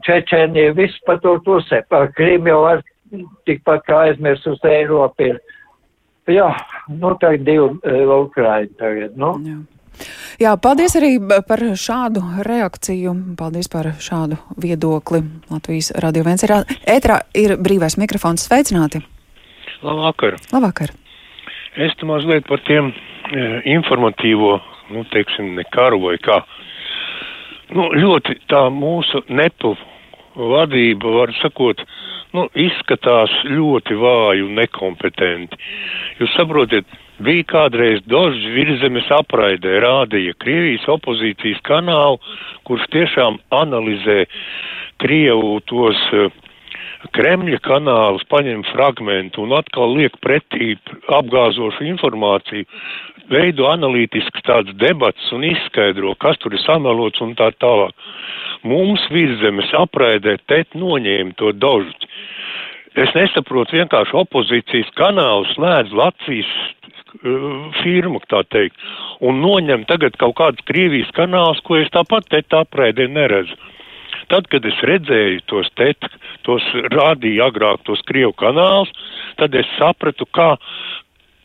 Čečēnija, 0.08 0.72
viss 0.78 1.04
par 1.06 1.20
to 1.20 1.36
tusē. 1.44 1.82
Krīm 2.16 2.48
jau 2.48 2.62
var 2.64 2.80
tikpat 3.46 3.84
kā 3.88 4.06
aizmirsus 4.08 4.64
Eiropu 4.64 5.28
ir. 5.28 5.42
Jā, 6.30 6.52
nu 6.88 7.14
tagad 7.18 7.46
divi 7.46 7.66
uh, 7.66 8.16
Ukraiņi 8.22 8.74
tagad, 8.78 9.16
nu. 9.18 9.34
Jā. 9.46 9.60
Jā, 10.40 10.54
paldies 10.56 10.94
arī 10.98 11.10
par 11.46 11.60
šādu 11.78 12.22
reakciju. 12.46 13.12
Paldies 13.38 13.68
par 13.72 13.90
šādu 14.02 14.38
viedokli. 14.60 15.20
Latvijas 15.52 15.92
radio 16.02 16.24
viens 16.26 16.42
ir 16.46 16.54
ētrā, 16.88 17.20
ir 17.38 17.56
brīvais 17.60 17.98
mikrofons. 18.00 18.46
Sveicināti! 18.48 19.02
Labvakar! 19.84 20.38
Labvakar! 20.54 20.94
Es 21.76 21.94
te 21.98 22.08
mazliet 22.08 22.48
par 22.48 22.60
tiem 22.66 22.90
e, 22.92 23.44
informatīvo, 23.74 24.56
nu, 24.92 25.04
teiksim, 25.12 25.54
ne 25.56 25.64
karu 25.72 26.00
vai 26.02 26.16
kā. 26.22 26.42
Nu, 27.72 27.88
ļoti 27.96 28.36
tā 28.52 28.66
mūsu 28.72 29.22
nepu 29.32 29.74
vadība, 30.36 31.12
var 31.20 31.32
sakot, 31.40 31.80
nu, 32.36 32.46
izskatās 32.58 33.32
ļoti 33.48 33.96
vāji 34.00 34.44
un 34.46 34.56
nekompetenti. 34.58 35.58
Jūs 36.20 36.34
saprotiet, 36.36 36.88
bija 37.22 37.46
kādreiz 37.52 38.02
dožs 38.10 38.42
virzemes 38.54 39.08
apraidē, 39.14 39.78
rādīja 39.84 40.36
Krievijas 40.42 40.88
opozīcijas 40.90 41.62
kanālu, 41.68 42.20
kurš 42.68 42.88
tiešām 42.94 43.38
analizē 43.62 44.24
Krievu 45.02 45.58
tos 45.66 45.98
uh, 46.14 46.30
Kremļa 47.10 47.58
kanālus, 47.66 48.22
paņem 48.30 48.62
fragmentu 48.70 49.42
un 49.42 49.56
atkal 49.58 49.96
liek 49.96 50.14
pretī 50.22 50.76
apgāzošu 51.10 51.84
informāciju, 51.90 52.68
veido 53.32 53.66
analītisks 53.70 54.44
tāds 54.46 54.70
debats 54.78 55.32
un 55.34 55.46
izskaidro, 55.48 56.14
kas 56.22 56.38
tur 56.42 56.54
ir 56.54 56.62
samelots 56.62 57.22
un 57.24 57.34
tā 57.38 57.50
tālāk. 57.58 57.96
Mums 58.62 59.02
virzemes 59.10 59.72
apraidē 59.74 60.36
tet 60.46 60.78
noņēma 60.78 61.34
to 61.40 61.50
dožu. 61.58 61.90
Es 62.94 63.10
nesaprotu 63.16 63.78
vienkārši 63.78 64.16
opozīcijas 64.20 64.90
kanālu 64.98 65.46
slēdz 65.54 65.94
Latvijas 65.96 66.50
uh, 66.52 67.70
firmu, 67.80 68.20
tā 68.28 68.42
teikt, 68.52 68.76
un 69.24 69.40
noņem 69.42 69.86
tagad 69.88 70.18
kaut 70.20 70.36
kādus 70.38 70.66
Krievijas 70.68 71.10
kanālus, 71.16 71.62
ko 71.64 71.80
es 71.80 71.88
tāpat 71.94 72.28
te 72.28 72.42
tā 72.44 72.62
aprēdē 72.66 73.08
neredzu. 73.08 73.56
Tad, 74.32 74.48
kad 74.52 74.64
es 74.64 74.78
redzēju 74.88 75.42
tos 75.50 75.68
tet, 75.76 76.08
tos 76.46 76.64
rādīju 76.94 77.44
agrāk 77.44 77.82
tos 77.88 78.00
Krievu 78.08 78.32
kanālus, 78.40 78.92
tad 79.40 79.54
es 79.58 79.68
sapratu, 79.76 80.24
kā, 80.32 80.54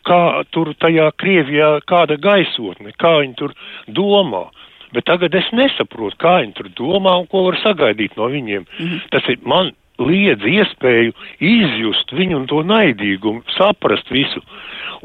kā 0.08 0.22
tur 0.56 0.72
tajā 0.80 1.10
Krievijā 1.20 1.74
kāda 1.90 2.16
gaisotne, 2.22 2.96
kā 2.96 3.18
viņi 3.20 3.36
tur 3.42 3.56
domā. 3.88 4.48
Bet 4.96 5.04
tagad 5.10 5.36
es 5.36 5.50
nesaprotu, 5.52 6.16
kā 6.22 6.38
viņi 6.46 6.56
tur 6.56 6.72
domā 6.80 7.18
un 7.20 7.28
ko 7.28 7.44
var 7.50 7.60
sagaidīt 7.60 8.16
no 8.16 8.30
viņiem. 8.32 8.64
Mm 8.64 8.88
-hmm. 8.88 9.10
Tas 9.12 9.28
ir 9.28 9.44
man 9.44 9.74
liedz 10.02 10.46
iespēju 10.46 11.14
izjust 11.40 12.14
viņu 12.14 12.42
un 12.42 12.48
to 12.50 12.62
naidīgumu, 12.66 13.44
saprast 13.58 14.10
visu. 14.14 14.44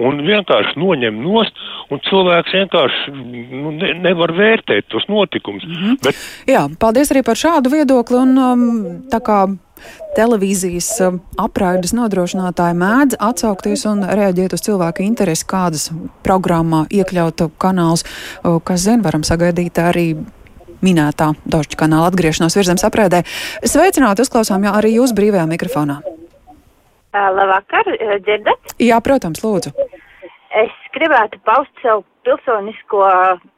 Un 0.00 0.22
vienkārši 0.24 0.78
noņem 0.80 1.18
nost, 1.20 1.58
un 1.92 2.00
cilvēks 2.06 2.54
vienkārši 2.56 3.12
nu, 3.12 3.74
ne, 3.76 3.92
nevar 4.00 4.32
vērtēt 4.36 4.88
tos 4.88 5.04
notikumus. 5.08 5.66
Mm 5.68 5.74
-hmm. 5.74 5.98
Bet... 6.04 6.22
Jā, 6.48 6.68
paldies 6.80 7.12
arī 7.12 7.22
par 7.24 7.36
šādu 7.36 7.72
viedokli. 7.72 8.16
Un, 8.16 8.38
um, 8.38 8.62
tā 9.12 9.20
kā 9.20 9.56
televīzijas 10.16 10.88
um, 11.06 11.20
apraides 11.36 11.92
nodrošinātāji 11.92 12.76
mēdz 12.78 13.18
atsaukties 13.18 13.84
un 13.86 14.04
reaģēt 14.04 14.52
uz 14.52 14.60
cilvēku 14.60 15.02
interesi, 15.02 15.46
kādas 15.46 15.90
programmā 16.22 16.86
iekļauta 16.90 17.50
kanāls, 17.58 18.04
kas 18.64 18.80
zina, 18.80 19.02
varam 19.02 19.22
sagaidīt 19.22 19.78
arī 19.78 20.06
minētā 20.84 21.32
Dožģa 21.48 21.80
kanāla 21.84 22.10
atgriešanos 22.12 22.58
virzemes 22.58 22.84
aprēdē. 22.88 23.22
Sveicināti, 23.64 24.26
uzklausām 24.26 24.66
jau 24.66 24.74
arī 24.78 24.96
jūs 24.98 25.14
brīvajā 25.16 25.48
mikrofonā. 25.50 26.00
Labvakar, 27.12 27.90
dzirdat? 28.24 28.72
Jā, 28.80 29.00
protams, 29.04 29.42
lūdzu. 29.44 29.74
Es 30.52 30.72
gribētu 30.92 31.40
paust 31.48 31.72
savu 31.84 32.04
pilsonisko 32.26 33.02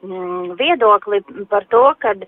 mm, 0.07 0.57
viedokli 0.59 1.21
par 1.51 1.67
to, 1.71 1.85
kad 2.03 2.23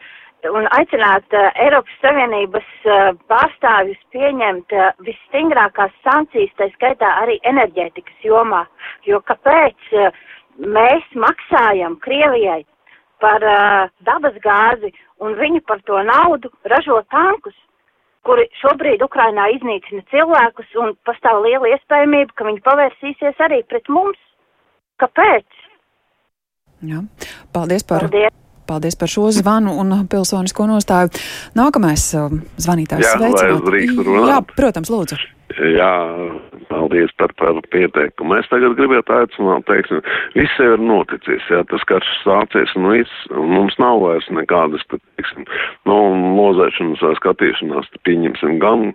un 0.47 0.67
aicināt 0.77 1.35
uh, 1.35 1.49
Eiropas 1.63 1.99
Savienības 2.03 2.67
uh, 2.87 3.13
pārstāvjus 3.31 3.99
pieņemt 4.15 4.75
uh, 4.77 4.91
visstingrākās 5.07 5.95
sankcijas, 6.07 6.53
tā 6.59 6.69
skaitā 6.75 7.11
arī 7.23 7.39
enerģētikas 7.51 8.27
jomā. 8.27 8.65
Jo 9.09 9.23
kāpēc 9.27 9.91
uh, 9.97 10.11
mēs 10.63 11.07
maksājam 11.19 11.99
Krievijai 12.05 12.63
par 13.23 13.45
uh, 13.45 13.87
dabas 14.07 14.37
gāzi 14.45 14.93
un 15.25 15.37
viņi 15.39 15.63
par 15.69 15.81
to 15.89 16.01
naudu 16.05 16.51
ražo 16.69 17.01
tankus, 17.13 17.57
kuri 18.27 18.49
šobrīd 18.61 19.05
Ukrainā 19.07 19.49
iznīcina 19.55 20.03
cilvēkus 20.11 20.73
un 20.83 20.97
pastāv 21.07 21.45
liela 21.47 21.71
iespējamība, 21.77 22.35
ka 22.35 22.49
viņi 22.49 22.65
pavērsīsies 22.67 23.45
arī 23.47 23.63
pret 23.71 23.89
mums. 23.93 24.19
Kāpēc? 25.01 25.47
Jā. 26.89 27.05
Paldies 27.53 27.87
par. 27.87 28.09
Paldies. 28.09 28.35
Paldies 28.67 28.97
par 28.99 29.07
šo 29.07 29.29
zvanu 29.31 29.77
un 29.79 29.93
pilsonisko 30.11 30.67
nostāju. 30.67 31.13
Nākamais 31.55 32.09
zvanītājs. 32.59 33.07
Jā, 33.07 33.31
Jā, 34.27 34.41
protams, 34.57 34.91
lūdzu. 34.91 35.36
Jā, 35.57 35.89
paldies 36.69 37.13
par, 37.17 37.33
par 37.41 37.57
pieteikumu. 37.73 38.35
Es 38.37 38.49
tagad 38.51 38.75
gribētu 38.77 39.15
aicināt, 39.15 39.65
teiksim, 39.65 40.03
viss 40.37 40.59
jau 40.61 40.75
ir 40.75 40.83
noticis, 40.85 41.47
jā, 41.49 41.63
tas 41.71 41.85
karš 41.89 42.11
sācies 42.21 42.75
un 42.77 42.91
viss, 42.93 43.23
un 43.33 43.55
mums 43.55 43.79
nav 43.81 44.03
vairs 44.03 44.29
nekādas, 44.37 44.85
teiksim, 44.93 45.47
no 45.89 45.97
lozēšanas 46.37 47.01
vai 47.07 47.15
skatīšanās, 47.17 47.89
pieņemsim 48.05 48.59
gan, 48.61 48.91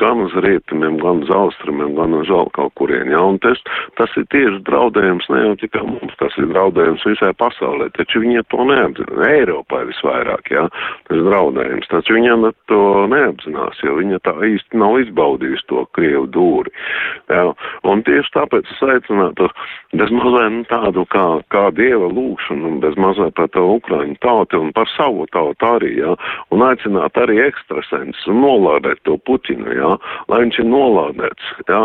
gan 0.00 0.22
uz 0.24 0.36
rietumiem, 0.46 0.96
gan 1.02 1.20
uz 1.26 1.34
austrumiem, 1.36 1.92
gan 1.98 2.16
uz 2.22 2.32
vēl 2.32 2.48
kaut 2.56 2.72
kurien, 2.80 3.12
jā, 3.12 3.20
un 3.20 3.36
tas, 3.44 3.60
tas 4.00 4.16
ir 4.16 4.24
tieši 4.32 4.64
draudējums 4.70 5.28
ne 5.34 5.42
jau 5.44 5.52
tikai 5.60 5.84
mums, 5.84 6.16
tas 6.22 6.40
ir 6.40 6.48
draudējums 6.54 7.04
visai 7.10 7.34
pasaulē, 7.36 7.90
taču 8.00 8.24
viņi 8.24 8.46
to 8.48 8.64
neapzinās, 8.72 9.28
Eiropai 9.28 9.84
visvairāk, 9.90 10.48
jā, 10.56 10.64
tas 11.10 11.22
draudējums, 11.28 11.92
taču 11.92 12.16
viņiem 12.16 12.48
to 12.72 12.82
neapzinās, 13.12 13.84
jo 13.84 14.00
viņa 14.00 14.24
tā 14.24 14.36
īsti 14.54 14.80
nav 14.80 14.96
izbaudījusi 15.04 15.65
uz 15.65 15.65
to 15.70 15.84
Krievu 15.96 16.26
dūri. 16.32 16.72
Jā. 17.30 17.52
Un 17.86 18.02
tieši 18.06 18.32
tāpēc 18.36 18.70
es 18.72 18.82
aicinātu 18.86 19.48
bez 19.96 20.12
mazliet 20.14 20.52
nu, 20.52 20.64
tādu 20.70 21.04
kā, 21.12 21.24
kā 21.52 21.64
dieva 21.76 22.08
lūkšanu 22.10 22.70
un 22.70 22.78
bez 22.82 22.96
mazliet 23.00 23.34
par 23.38 23.48
to 23.54 23.64
Ukraiņu 23.76 24.16
tautu 24.24 24.60
un 24.62 24.72
par 24.76 24.88
savu 24.94 25.26
tautu 25.34 25.68
arī, 25.68 25.92
jā. 26.00 26.14
Un 26.54 26.64
aicināt 26.66 27.18
arī 27.20 27.40
ekstrasens 27.46 28.22
un 28.30 28.42
nolādēt 28.44 29.02
to 29.08 29.18
Putinu, 29.26 29.68
jā, 29.74 29.92
lai 30.30 30.42
viņš 30.44 30.60
ir 30.62 30.70
nolādēts, 30.70 31.52
jā. 31.70 31.82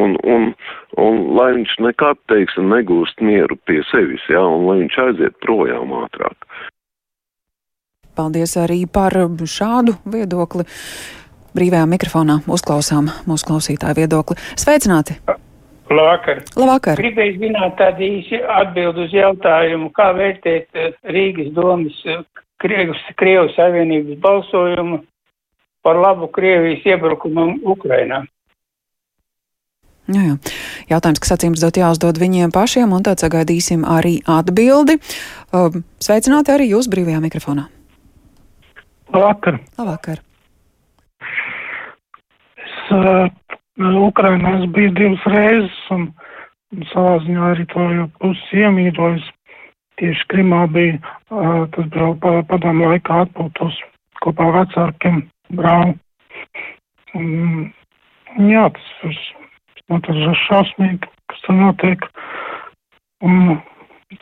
Un, 0.00 0.16
un, 0.24 0.52
un 1.00 1.24
lai 1.38 1.50
viņš 1.58 1.78
nekad, 1.88 2.20
teiksim, 2.32 2.70
negūst 2.72 3.24
mieru 3.24 3.58
pie 3.68 3.82
sevis, 3.90 4.24
jā, 4.30 4.42
un 4.42 4.68
lai 4.68 4.80
viņš 4.84 5.00
aiziet 5.08 5.42
projām 5.44 5.94
ātrāk. 6.04 6.48
Paldies 8.14 8.54
arī 8.60 8.84
par 8.86 9.14
šādu 9.50 9.96
viedokli 10.06 10.62
brīvajā 11.54 11.86
mikrofonā 11.88 12.40
uzklausām 12.50 13.08
mūsu 13.28 13.48
klausītāju 13.48 13.98
viedokli. 14.02 14.38
Sveicināti! 14.60 15.18
Labvakar! 15.90 16.42
Labvakar. 16.56 17.00
Gribēju 17.00 17.38
zināt 17.42 17.76
tādu 17.78 18.06
īsi 18.06 18.40
atbildu 18.40 19.04
uz 19.04 19.14
jautājumu, 19.14 19.90
kā 19.94 20.10
vērtēt 20.16 20.80
eh, 20.80 20.94
Rīgas 21.12 21.52
domas 21.54 21.98
eh, 22.08 22.22
Krievas, 22.62 23.02
Krievas 23.20 23.52
Savienības 23.58 24.20
balsojumu 24.24 25.02
par 25.84 26.00
labu 26.00 26.30
Krievijas 26.32 26.86
iebrukumam 26.88 27.58
Ukrainā. 27.68 28.24
Jā, 30.08 30.20
jā. 30.20 30.34
Jautājums, 30.90 31.20
kas 31.22 31.36
acīm 31.36 31.54
redzot 31.56 31.78
jāuzdod 31.80 32.18
viņiem 32.20 32.52
pašiem, 32.52 32.92
un 32.92 33.04
tad 33.04 33.22
sagaidīsim 33.24 33.86
arī 33.88 34.18
atbildi. 34.28 34.98
Um, 35.52 35.80
sveicināti 36.02 36.52
arī 36.52 36.68
jūs 36.74 36.90
brīvajā 36.92 37.22
mikrofonā. 37.24 37.68
Labvakar! 39.14 39.60
Labvakar! 39.78 40.20
Uh, 42.92 43.28
Ukrainā 44.08 44.56
es 44.60 44.66
biju 44.74 44.92
divas 44.98 45.24
reizes 45.32 45.78
un, 45.94 46.08
un 46.74 46.88
savā 46.92 47.16
ziņā 47.24 47.52
arī 47.52 47.66
to 47.72 47.86
jau 47.98 48.08
pusi 48.20 48.62
iemīļojis. 48.64 49.30
Tieši 50.00 50.26
Krimā 50.32 50.64
bija, 50.74 50.98
uh, 51.30 51.64
tas 51.74 51.86
bija 51.94 52.10
pa, 52.22 52.34
padomu 52.50 52.90
laikā 52.90 53.20
atpūtos 53.28 53.78
kopā 54.24 54.50
ar 54.50 54.56
vecākiem 54.58 55.22
brāli. 55.54 55.94
Un, 57.14 57.68
jā, 58.50 58.66
tas 58.74 58.92
ir 59.06 59.18
Un 59.92 60.00
tas 60.00 60.16
ir 60.16 60.38
šausmīgi, 60.46 61.08
kas 61.28 61.42
tur 61.44 61.56
notiek. 61.58 62.06
Un 63.24 63.58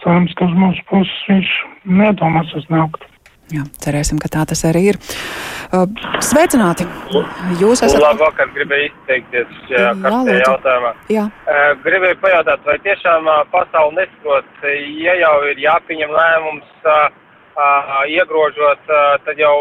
cerams, 0.02 0.34
ka 0.38 0.48
uz 0.48 0.56
mūsu 0.58 0.82
puses 0.90 1.28
viņš 1.28 1.52
nedomās 2.00 2.50
uznākt. 2.58 3.06
Jā, 3.52 3.66
cerēsim, 3.84 4.16
ka 4.22 4.30
tā 4.32 4.46
tas 4.48 4.62
arī 4.64 4.82
ir. 4.92 4.98
Sveicināti! 6.24 6.86
Jūs 7.60 7.82
esat. 7.84 8.00
Labvakar, 8.00 8.48
gribēju 8.54 8.88
izteikties 8.88 9.52
šajā 9.68 9.92
karstajā 10.00 10.38
jautājumā. 10.46 10.92
Jā. 11.12 11.26
Gribēju 11.84 12.16
pajautāt, 12.22 12.64
vai 12.64 12.78
tiešām 12.86 13.28
pasauli 13.52 14.00
nesaprot, 14.00 14.48
ja 15.04 15.14
jau 15.20 15.36
ir 15.52 15.60
jāpieņem 15.66 16.16
lēmums 16.16 16.90
iegrožot, 18.08 18.92
tad 19.26 19.40
jau 19.40 19.56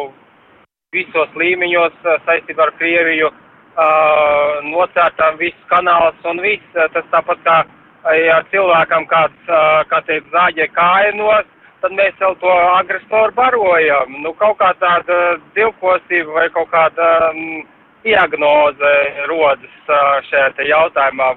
visos 0.96 1.32
līmeņos 1.40 1.96
saistībā 2.28 2.68
ar 2.68 2.76
Krieviju 2.80 3.32
nocērtām 4.68 5.40
visus 5.40 5.66
kanālus 5.72 6.28
un 6.28 6.40
viss. 6.44 6.76
Tas 6.76 7.08
tāpat 7.12 7.40
kā, 7.48 7.58
ja 8.20 8.42
cilvēkam 8.52 9.08
kāds, 9.12 9.52
kā 9.92 10.00
teikt, 10.08 10.28
zāģē 10.32 10.68
kājinos, 10.76 11.48
tad 11.82 11.94
mēs 11.98 12.18
jau 12.22 12.32
to 12.42 12.52
agresoru 12.78 13.34
barojam. 13.36 14.18
Nu, 14.24 14.34
kaut 14.40 14.60
kā 14.62 14.72
tāda 14.82 15.20
divkosība 15.58 16.38
vai 16.38 16.48
kaut 16.54 16.70
kāda 16.74 17.08
um, 17.30 17.64
diagnoze 18.06 18.92
rodas 19.30 19.80
uh, 19.90 20.20
šajā 20.30 20.52
te 20.58 20.68
jautājumā. 20.70 21.34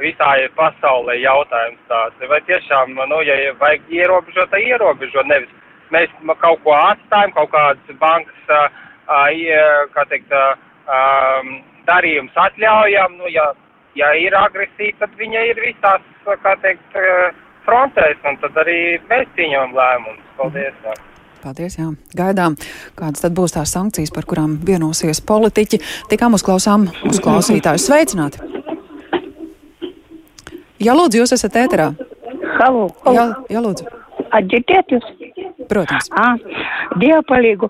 Visā 0.00 0.30
pasaulē 0.56 1.18
jautājums 1.20 1.80
tāds. 1.90 2.22
Vai 2.30 2.38
tiešām, 2.48 2.94
nu, 3.10 3.18
ja 3.26 3.34
vajag 3.60 3.90
ierobežot, 3.92 4.48
tad 4.48 4.62
ierobežot. 4.64 5.28
Nevis 5.28 5.50
mēs 5.92 6.14
kaut 6.40 6.62
ko 6.64 6.72
atstājam, 6.78 7.34
kaut 7.36 7.50
kādas 7.52 7.98
bankas, 8.00 8.40
uh, 8.48 8.78
uh, 9.10 9.82
kā 9.92 10.06
teikt, 10.08 10.32
um, 10.32 11.52
darījums 11.90 12.38
atļaujam. 12.46 13.18
Nu, 13.20 13.28
ja, 13.28 13.50
ja 13.98 14.14
ir 14.16 14.38
agresija, 14.38 14.96
tad 15.02 15.12
viņa 15.20 15.44
ir 15.50 15.60
visās, 15.66 16.06
kā 16.24 16.56
teikt, 16.64 16.96
uh, 16.96 17.28
frontēs, 17.66 18.18
un 18.28 18.36
tad 18.42 18.58
arī 18.62 18.80
mēs 19.10 19.30
pieņemam 19.36 19.76
lēmumus. 19.76 20.26
Paldies! 20.38 20.76
Jā. 20.84 20.96
Paldies, 21.40 21.78
jā. 21.78 21.88
Gaidām, 22.16 22.56
kādas 22.98 23.24
tad 23.24 23.36
būs 23.36 23.54
tās 23.56 23.72
sankcijas, 23.72 24.12
par 24.12 24.26
kurām 24.28 24.58
vienosies 24.66 25.22
politiķi. 25.24 25.80
Tikām 26.12 26.36
uzklausām 26.36 26.88
uz 27.08 27.20
klausītājus. 27.24 27.86
Sveicināti! 27.88 28.44
Jā, 30.80 30.96
lūdzu, 30.96 31.20
jūs 31.20 31.34
esat 31.36 31.56
ēterā. 31.60 31.90
Halo! 32.60 32.90
Jā, 33.12 33.26
jā 33.52 33.64
lūdzu. 33.64 33.88
Atģirdiet 34.36 34.94
jūs? 34.94 35.08
Protams. 35.70 36.10
À, 36.18 36.34
Dievu 36.98 37.22
palīgu, 37.28 37.68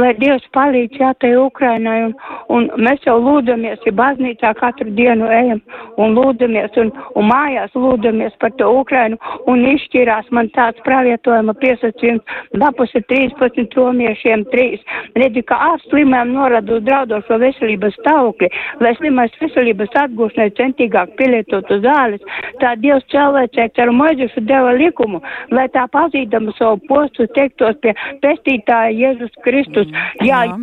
lai 0.00 0.14
Dievs 0.16 0.46
palīdz 0.56 0.96
jātai 0.96 1.34
Ukrainai, 1.36 1.98
un, 2.06 2.14
un 2.48 2.68
mēs 2.80 3.02
jau 3.04 3.18
lūdamies, 3.20 3.82
ja 3.84 3.92
baznīcā 3.98 4.54
katru 4.56 4.88
dienu 4.96 5.28
ejam 5.28 5.60
un 6.00 6.16
lūdamies, 6.16 6.72
un, 6.80 6.92
un 7.18 7.28
mājās 7.28 7.74
lūdamies 7.76 8.32
par 8.40 8.54
to 8.56 8.70
Ukrainu, 8.80 9.18
un 9.52 9.66
izšķirās 9.74 10.30
man 10.32 10.48
tāds 10.56 10.80
pravietojuma 10.86 11.52
piesacījums, 11.60 12.24
lapus 12.62 12.94
ir 12.96 13.04
13 13.12 13.76
romiešiem 13.76 14.46
3. 14.54 14.80
Redzi, 15.20 15.44
ka 15.44 15.60
ārsts 15.68 15.92
slimēm 15.92 16.32
norada 16.32 16.78
uz 16.78 16.86
draudošo 16.88 17.36
veselības 17.44 18.00
stāvokli, 18.00 18.48
lai 18.80 18.94
slimais 18.96 19.36
veselības 19.42 19.92
atgūšanai 20.06 20.48
centīgāk 20.56 21.12
pielietotu 21.20 21.82
zāles, 21.84 22.24
tā 22.64 22.72
Dievs 22.80 23.04
cilvēcēks 23.12 23.84
ar 23.84 23.92
Moizušu 23.92 24.46
deva 24.48 24.72
likumu, 24.80 25.20
lai 25.52 25.68
tā 25.76 25.84
pazīdama 25.92 26.56
savu 26.56 26.80
postu 26.88 27.28
teiktos 27.42 27.78
pie 27.82 27.94
pestītāja 28.22 28.94
Jēzus 28.96 29.34
Kristus. 29.44 29.90
Jā. 30.22 30.44
Jā. 30.46 30.58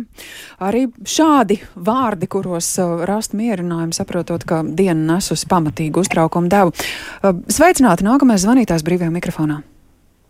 Arī 0.64 0.86
šādi 1.08 1.60
vārdi, 1.76 2.28
kuros 2.30 2.72
uh, 2.82 3.04
rast 3.08 3.36
mierinājumu, 3.38 3.96
saprotot, 3.96 4.44
ka 4.48 4.62
diena 4.64 5.16
nesusi 5.16 5.48
pamatīgu 5.50 6.04
uztraukumu 6.04 6.50
devu. 6.52 6.74
Uh, 7.20 7.44
sveicināti 7.52 8.06
nākamais 8.06 8.44
zvanītājs 8.44 8.86
brīvajā 8.86 9.12
mikrofonā. 9.14 9.60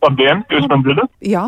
Labdien, 0.05 0.45
jūs 0.53 0.69
man 0.71 0.85
dzirdat? 0.85 1.13
Jā. 1.25 1.47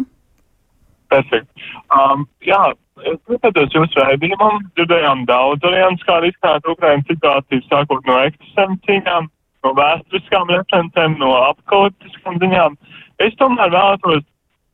Perfekt. 1.12 1.48
Um, 1.92 2.24
jā, 2.44 2.60
es 3.08 3.20
pēc 3.28 3.76
jūsu 3.76 4.00
raidījumam 4.00 4.62
dzirdējām 4.76 5.24
daudz 5.28 5.64
variantus, 5.64 6.04
kā 6.08 6.18
risināt 6.24 6.68
Ukrainas 6.68 7.08
situāciju, 7.10 7.64
sākot 7.68 8.08
no 8.08 8.18
ekstrēm 8.28 8.76
cīņām, 8.88 9.30
no 9.64 9.72
vēsturiskām 9.78 10.52
referencēm, 10.52 11.16
no 11.20 11.32
apkautiskām 11.50 12.40
ziņām. 12.42 12.76
Es 13.22 13.36
tomēr 13.40 13.72
vēlētos 13.72 14.24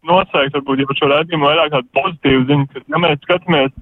nosaukt, 0.09 0.57
varbūt 0.57 0.83
jau 0.83 0.99
šo 0.99 1.11
raidījumu 1.13 1.49
vairāk 1.49 1.73
tādu 1.75 1.89
pozitīvu 1.99 2.47
ziņu, 2.51 2.69
ka, 2.73 2.85
ja 2.95 3.01
mēs 3.05 3.23
skatāmies 3.25 3.73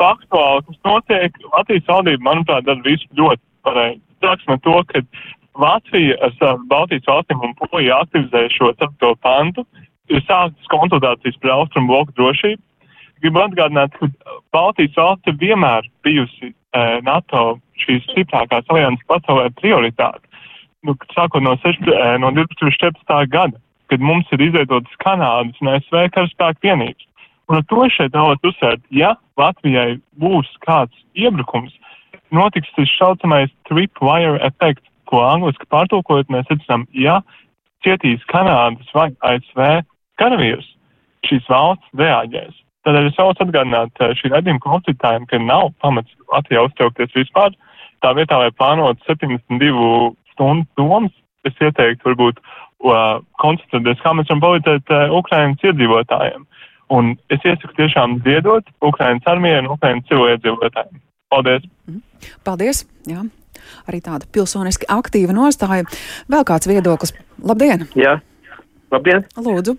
faktuāli, 0.00 0.64
kas 0.68 0.80
notiek, 0.88 1.36
Latvijas 1.50 1.90
valdība, 1.90 2.26
manuprāt, 2.28 2.66
dara 2.68 2.86
visu 2.86 3.08
ļoti 3.18 3.42
pareizi. 3.66 4.02
Sāksim 4.24 4.54
ar 4.54 4.60
to, 4.64 4.76
ka 4.90 5.04
Latvija 5.60 6.16
ar 6.24 6.58
Baltijas 6.70 7.06
valstīm 7.08 7.44
un 7.44 7.54
Poliju 7.60 7.94
aktivizē 7.98 8.46
šo 8.54 8.72
4. 8.80 9.14
pantu, 9.24 9.64
ir 10.10 10.22
sāktas 10.26 10.72
konsultācijas 10.72 11.38
par 11.42 11.56
austrumu 11.58 11.92
bloku 11.92 12.16
drošību. 12.18 12.62
Gribu 13.20 13.42
atgādināt, 13.44 13.96
ka 13.98 14.08
Baltijas 14.54 14.96
valsts 14.96 15.40
vienmēr 15.40 15.88
bijusi 16.06 16.50
e, 16.50 16.84
NATO 17.04 17.58
šīs 17.82 18.06
stiprākās 18.12 18.68
alianses 18.72 19.08
pasaulē 19.10 19.50
prioritāte. 19.60 20.24
Nu, 20.86 20.94
sākot 21.12 21.44
no, 21.44 21.56
6, 21.60 21.84
e, 21.92 22.06
no 22.22 22.32
2014. 22.36 23.28
gada, 23.28 23.60
kad 23.90 24.00
mums 24.00 24.28
ir 24.34 24.42
izveidotas 24.46 25.00
Kanādas 25.02 25.58
un 25.60 25.72
ASV 25.74 26.06
karaspēku 26.14 26.68
vienības. 26.68 27.06
Un 27.50 27.58
ar 27.58 27.66
to 27.66 27.86
šeit 27.90 28.14
vēlos 28.14 28.44
uzsvērt, 28.46 28.82
ja 28.94 29.16
Latvijai 29.40 29.98
būs 30.22 30.50
kāds 30.62 30.94
iebrukums, 31.18 31.74
notiks 32.30 32.70
tas 32.76 32.92
saucamais 32.94 33.50
tripwire 33.66 34.38
efekts, 34.46 34.86
ko 35.10 35.24
angliski 35.26 35.66
pārtulkojot 35.74 36.30
mēs 36.30 36.46
secinām, 36.46 36.86
ja 36.94 37.18
cietīs 37.82 38.22
Kanādas 38.30 38.94
vai 38.94 39.08
ASV 39.26 39.82
karavīrus, 40.22 40.68
šīs 41.26 41.48
valsts 41.50 41.98
reaģēs. 41.98 42.54
Tādēļ 42.86 43.10
es 43.10 43.18
vēlos 43.18 43.42
atgādināt 43.42 44.04
šī 44.20 44.30
redzījuma 44.32 44.62
klausītājiem, 44.64 45.26
ka 45.28 45.42
nav 45.42 45.72
pamats 45.82 46.14
Latvijā 46.32 46.62
uztraukties 46.68 47.12
vispār. 47.18 47.56
Tā 48.00 48.14
vietā, 48.16 48.38
lai 48.40 48.54
plānot 48.56 49.02
72 49.08 50.14
stundu 50.32 50.64
domas, 50.80 51.12
es 51.44 51.58
ieteiktu 51.60 52.08
varbūt 52.08 52.40
uh, 52.84 53.20
koncentrēties, 53.42 54.02
kā 54.04 54.14
mēs 54.16 54.30
varam 54.30 54.44
palīdzēt 54.44 54.94
uh, 54.94 55.16
Ukrainas 55.18 55.66
iedzīvotājiem. 55.66 56.46
Un 56.90 57.12
es 57.30 57.44
iesaku 57.46 57.76
tiešām 57.76 58.18
ziedot 58.26 58.66
Ukrainas 58.82 59.26
armijai 59.30 59.60
un 59.62 59.70
Ukrainas 59.76 60.08
civiliedzīvotājiem. 60.10 61.02
Paldies! 61.30 61.68
Paldies! 62.44 62.82
Jā. 63.06 63.22
Arī 63.86 64.00
tāda 64.02 64.26
pilsoniski 64.34 64.88
aktīva 64.90 65.34
nostāja. 65.36 65.86
Vēl 66.32 66.46
kāds 66.48 66.66
viedoklis. 66.70 67.14
Labdien! 67.46 67.86
Jā, 67.98 68.16
labdien! 68.90 69.26
Lūdzu! 69.38 69.76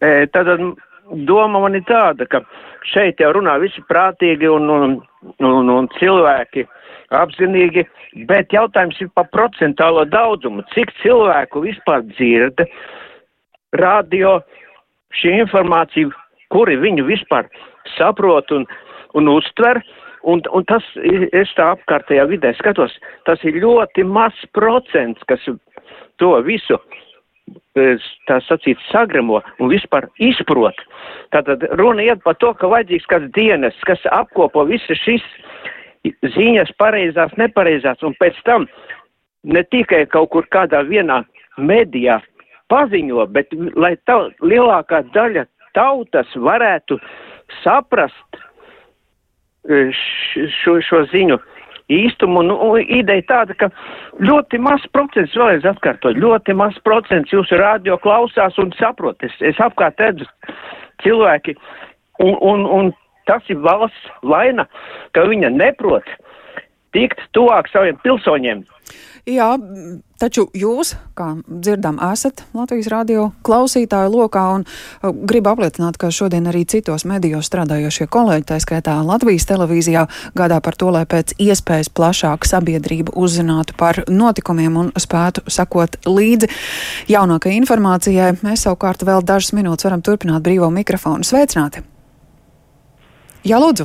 E, 0.00 0.26
tad 0.32 0.48
doma 1.28 1.60
man 1.60 1.76
ir 1.76 1.84
tāda, 1.88 2.26
ka 2.30 2.40
šeit 2.92 3.20
jau 3.20 3.32
runā 3.36 3.58
visi 3.62 3.84
prātīgi 3.88 4.48
un, 4.50 4.70
un, 4.70 4.96
un, 5.44 5.70
un 5.76 5.90
cilvēki 5.98 6.64
apzinīgi, 7.12 7.84
bet 8.28 8.52
jautājums 8.54 9.00
ir 9.02 9.10
par 9.14 9.28
procentālo 9.34 10.04
daudzumu. 10.08 10.64
Cik 10.74 10.92
cilvēku 11.02 11.64
vispār 11.66 12.04
dzird 12.14 12.64
radio 13.80 14.38
šī 15.14 15.38
informācija, 15.42 16.10
kuri 16.54 16.78
viņu 16.80 17.06
vispār 17.08 17.48
saprot 17.98 18.50
un, 18.54 18.66
un 19.14 19.30
uztver. 19.36 19.82
Un, 20.24 20.40
un 20.56 20.64
tas, 20.64 20.84
es 21.36 21.50
tā 21.52 21.66
apkārtējā 21.74 22.22
vidē 22.30 22.54
skatos, 22.56 22.94
tas 23.28 23.42
ir 23.44 23.58
ļoti 23.60 24.06
mazs 24.08 24.46
procents, 24.56 25.20
kas 25.28 25.42
to 26.16 26.30
visu 26.46 26.78
tā 28.28 28.38
sacīt, 28.46 28.80
sagremo 28.88 29.42
un 29.60 29.68
vispār 29.68 30.06
izprot. 30.22 30.78
Tātad 31.34 31.66
runa 31.76 32.06
iet 32.06 32.22
par 32.24 32.38
to, 32.40 32.54
ka 32.56 32.70
vajadzīgs 32.70 33.08
kāds 33.10 33.32
dienas, 33.36 33.76
kas 33.88 34.00
apkopo 34.14 34.64
visas 34.68 35.00
šīs 35.02 35.24
ziņas 36.04 36.72
pareizās, 36.78 37.32
nepareizās, 37.40 38.02
un 38.02 38.14
pēc 38.20 38.36
tam 38.44 38.66
ne 39.44 39.62
tikai 39.70 40.04
kaut 40.12 40.30
kur 40.32 40.48
kādā 40.52 40.82
vienā 40.88 41.22
medijā 41.56 42.20
paziņo, 42.72 43.26
bet 43.32 43.52
lai 43.76 43.94
tā 44.08 44.18
lielākā 44.42 45.04
daļa 45.14 45.46
tautas 45.76 46.30
varētu 46.36 46.98
saprast 47.62 48.40
šo, 49.64 50.78
šo 50.84 51.04
ziņu 51.12 51.38
īstumu. 51.92 52.42
Nu, 52.46 52.56
ideja 52.80 53.24
tāda, 53.28 53.56
ka 53.58 53.70
ļoti 54.24 54.60
maz 54.62 54.84
procents, 54.92 55.36
vēlreiz 55.36 55.66
atkārtot, 55.68 56.16
ļoti 56.20 56.56
maz 56.56 56.76
procents 56.84 57.32
jūsu 57.32 57.58
radio 57.60 57.98
klausās 58.00 58.58
un 58.60 58.72
saprot. 58.78 59.20
Es, 59.24 59.36
es 59.40 59.60
apkārt 59.60 60.00
redzu 60.00 60.28
cilvēki, 61.04 61.56
un, 62.24 62.36
un, 62.40 62.68
un 62.78 62.92
tas 63.28 63.42
ir 63.52 63.60
valsts 63.64 64.12
vaina, 64.22 64.68
ka 65.16 65.26
viņa 65.28 65.52
neprot, 65.54 66.06
tikt 66.94 67.20
tuvāk 67.36 67.70
saviem 67.72 67.98
pilsoņiem. 68.04 68.64
Jā, 69.24 69.54
taču 70.20 70.42
jūs, 70.52 70.90
kā 71.16 71.30
dzirdam, 71.48 71.96
esat 72.12 72.42
Latvijas 72.52 72.90
radio 72.92 73.30
klausītāju 73.46 74.10
lokā 74.12 74.42
un 74.52 74.66
uh, 74.66 75.14
gribu 75.16 75.48
apliecināt, 75.54 75.96
ka 75.96 76.10
šodien 76.12 76.44
arī 76.50 76.66
citos 76.68 77.06
medijos 77.08 77.48
strādājošie 77.48 78.04
kolēģi, 78.12 78.44
tā 78.50 78.58
skaitā 78.60 78.98
Latvijas 79.00 79.48
televīzijā, 79.48 80.02
gādā 80.36 80.60
par 80.60 80.76
to, 80.76 80.90
lai 80.92 81.06
pēc 81.08 81.32
iespējas 81.40 81.88
plašāk 81.96 82.44
sabiedrība 82.50 83.16
uzzinātu 83.16 83.78
par 83.80 84.02
notikumiem 84.12 84.76
un 84.82 84.92
spētu 84.92 85.46
sakot 85.48 85.96
līdzi 86.04 86.52
jaunākajai 87.16 87.62
informācijai. 87.62 88.30
Mēs 88.44 88.68
savukārt 88.68 89.08
vēl 89.08 89.24
dažas 89.24 89.56
minūtes 89.56 89.88
varam 89.88 90.04
turpināt 90.04 90.44
brīvo 90.44 90.68
mikrofonu. 90.68 91.24
Sveicināti! 91.24 91.86
Jā, 93.44 93.58
lūdzu! 93.60 93.84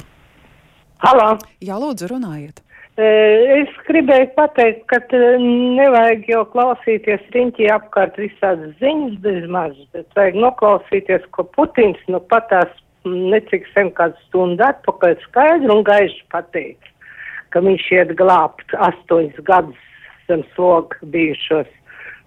Halo! 1.03 1.33
Jā, 1.59 1.75
lūdzu, 1.75 2.07
runājiet! 2.07 2.61
Es 2.95 3.71
gribēju 3.89 4.29
pateikt, 4.37 4.85
ka 4.87 5.01
nevajag 5.11 6.29
jau 6.31 6.45
klausīties 6.53 7.25
riņķī 7.33 7.67
apkārt 7.75 8.15
visādas 8.19 8.71
ziņas 8.79 9.17
bez 9.25 9.49
maz, 9.51 9.73
bet 9.91 10.07
vajag 10.15 10.37
noklausīties, 10.45 11.25
ko 11.35 11.43
Putins 11.57 11.99
nu 12.07 12.21
patās 12.31 12.71
necik 13.03 13.67
sen 13.73 13.91
kādu 13.99 14.15
stundu 14.29 14.63
atpakaļ 14.63 15.17
skaidru 15.25 15.75
un 15.75 15.83
gaišu 15.91 16.23
pateica, 16.31 16.95
ka 17.51 17.63
viņš 17.67 17.89
iet 17.97 18.15
glābt 18.19 18.77
astoņus 18.87 19.43
gadus 19.43 19.83
zem 20.31 20.47
sloga 20.55 21.03
bijušos, 21.03 21.67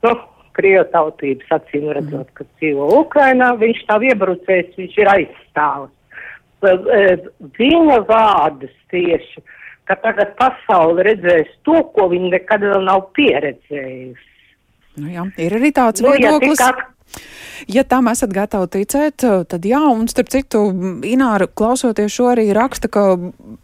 nu, 0.04 0.14
krievu 0.52 0.84
tautības 0.92 1.56
acīm 1.56 1.88
redzot, 1.96 2.28
ka 2.36 2.44
dzīvo 2.58 2.92
Ukrainā, 3.00 3.54
viņš 3.56 3.84
tā 3.88 4.00
iebrucējs, 4.12 4.76
viņš 4.76 5.00
ir 5.00 5.14
aizstāvs. 5.16 5.96
Viņa 6.62 7.98
vārdus 8.08 8.74
tieši 8.92 9.42
ka 9.88 9.98
tagad 10.00 10.36
pasaule 10.38 11.04
redzēs 11.06 11.50
to, 11.66 11.82
ko 11.94 12.08
viņi 12.12 12.32
nekad 12.36 12.64
vēl 12.64 12.86
nav 12.86 13.08
pieredzējusi. 13.16 14.30
Nu 15.02 15.12
jā, 15.12 15.26
ir 15.40 15.54
arī 15.56 15.72
tāds 15.74 16.04
nu, 16.04 16.14
viedoklis. 16.14 16.60
Ja, 16.60 16.72
Ja 17.70 17.84
tam 17.86 18.08
esat 18.10 18.32
gatavi 18.34 18.66
ticēt, 18.74 19.22
tad 19.22 19.66
jā, 19.68 19.78
un 19.92 20.08
starp 20.10 20.32
citu, 20.32 20.64
Ināra 21.06 21.46
klausoties 21.46 22.10
šo 22.10 22.32
arī 22.32 22.48
raksta, 22.56 22.88
ka 22.90 23.04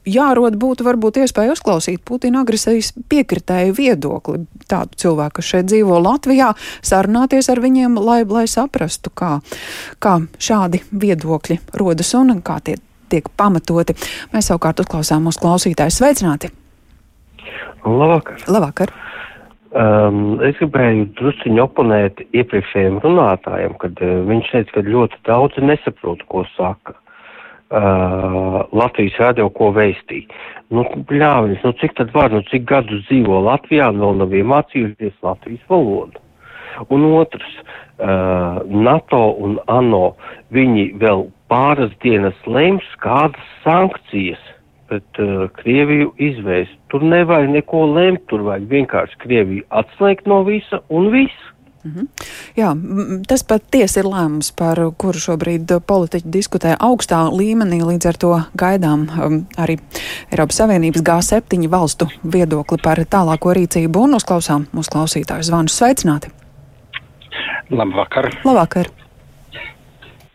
jārod 0.06 0.54
būtu 0.60 0.86
varbūt 0.86 1.18
iespēja 1.24 1.56
uzklausīt 1.56 2.04
Putina 2.06 2.44
agresijas 2.44 2.92
piekritēju 3.10 3.74
viedokli. 3.74 4.44
Tādu 4.70 5.00
cilvēku, 5.02 5.40
kas 5.40 5.50
šeit 5.50 5.70
dzīvo 5.72 5.98
Latvijā, 6.04 6.52
sarunāties 6.78 7.50
ar 7.50 7.62
viņiem, 7.64 7.98
lai, 7.98 8.20
lai 8.28 8.46
saprastu, 8.46 9.10
kā, 9.10 9.38
kā 9.98 10.20
šādi 10.38 10.84
viedokļi 10.92 11.58
rodas 11.80 12.14
un 12.20 12.38
kā 12.44 12.60
tie 12.62 12.78
tiek 13.10 13.28
pamatoti. 13.36 13.96
Mēs 14.34 14.50
savukārt 14.50 14.84
uzklausām 14.84 15.28
mūsu 15.28 15.42
klausītājus. 15.44 16.00
Sveicināti! 16.00 16.52
Labvakar! 17.84 18.42
Labvakar. 18.48 18.94
Um, 19.68 20.38
es 20.40 20.56
gribēju 20.56 21.10
drusciņu 21.18 21.60
oponēt 21.60 22.22
iepriekšējiem 22.32 23.02
runātājiem, 23.04 23.74
kad 23.82 24.00
uh, 24.00 24.14
viņš 24.30 24.54
teica, 24.54 24.74
ka 24.78 24.84
ļoti 24.86 25.20
daudz 25.28 25.58
nesaprot, 25.60 26.24
ko 26.32 26.46
saka. 26.54 26.96
Uh, 27.68 28.62
Latvijas 28.72 29.18
radio, 29.20 29.50
ko 29.52 29.68
veistī. 29.76 30.22
Nu, 30.72 30.86
bļāviņas, 31.10 31.66
nu 31.68 31.74
cik 31.82 31.98
tad 32.00 32.14
var, 32.16 32.32
nu 32.32 32.40
cik 32.48 32.64
gadus 32.68 33.04
dzīvo 33.10 33.42
Latvijā 33.44 33.90
un 33.92 34.00
vēl 34.00 34.16
nav 34.22 34.32
iemācījušies 34.40 35.20
Latvijas 35.26 35.68
valodu. 35.68 36.24
Un 36.88 37.04
otrs, 37.18 37.56
uh, 37.98 38.60
NATO 38.68 39.22
un 39.42 39.58
ANO, 39.66 40.14
viņi 40.54 40.92
vēl 41.00 41.26
pāris 41.50 41.92
dienas 42.04 42.38
lems, 42.46 42.86
kādas 43.02 43.52
sankcijas 43.64 44.40
pret 44.88 45.20
uh, 45.22 45.48
Krieviju 45.58 46.14
izvērst. 46.30 46.78
Tur 46.92 47.04
nevajag 47.04 47.52
neko 47.52 47.84
lemt, 47.92 48.24
tur 48.30 48.46
vajag 48.46 48.68
vienkārši 48.72 49.22
Krieviju 49.24 49.68
atslēgt 49.82 50.28
no 50.30 50.42
visa 50.48 50.82
un 50.88 51.12
viss. 51.12 51.48
Mm 51.84 51.92
-hmm. 51.94 52.06
Jā, 52.56 52.76
tas 53.28 53.44
patiesi 53.44 54.00
ir 54.00 54.04
lēmums, 54.04 54.52
par 54.56 54.76
kuru 54.96 55.18
šobrīd 55.18 55.80
politiķi 55.86 56.30
diskutē 56.30 56.76
augstā 56.80 57.30
līmenī. 57.30 57.82
Līdz 57.82 58.08
ar 58.08 58.16
to 58.16 58.40
gaidām 58.58 59.00
um, 59.24 59.46
arī 59.56 59.78
Eiropas 60.32 60.56
Savienības 60.56 61.02
G7 61.02 61.70
valstu 61.70 62.06
viedokli 62.32 62.78
par 62.82 62.98
tālāko 62.98 63.54
rīcību 63.54 63.98
un 63.98 64.14
uzklausām 64.14 64.66
mūsu 64.74 64.90
klausītāju 64.90 65.42
zvanus. 65.42 65.78
Sveicināti! 65.78 66.37
Labvakar! 67.70 68.30
Labvakar! 68.48 68.88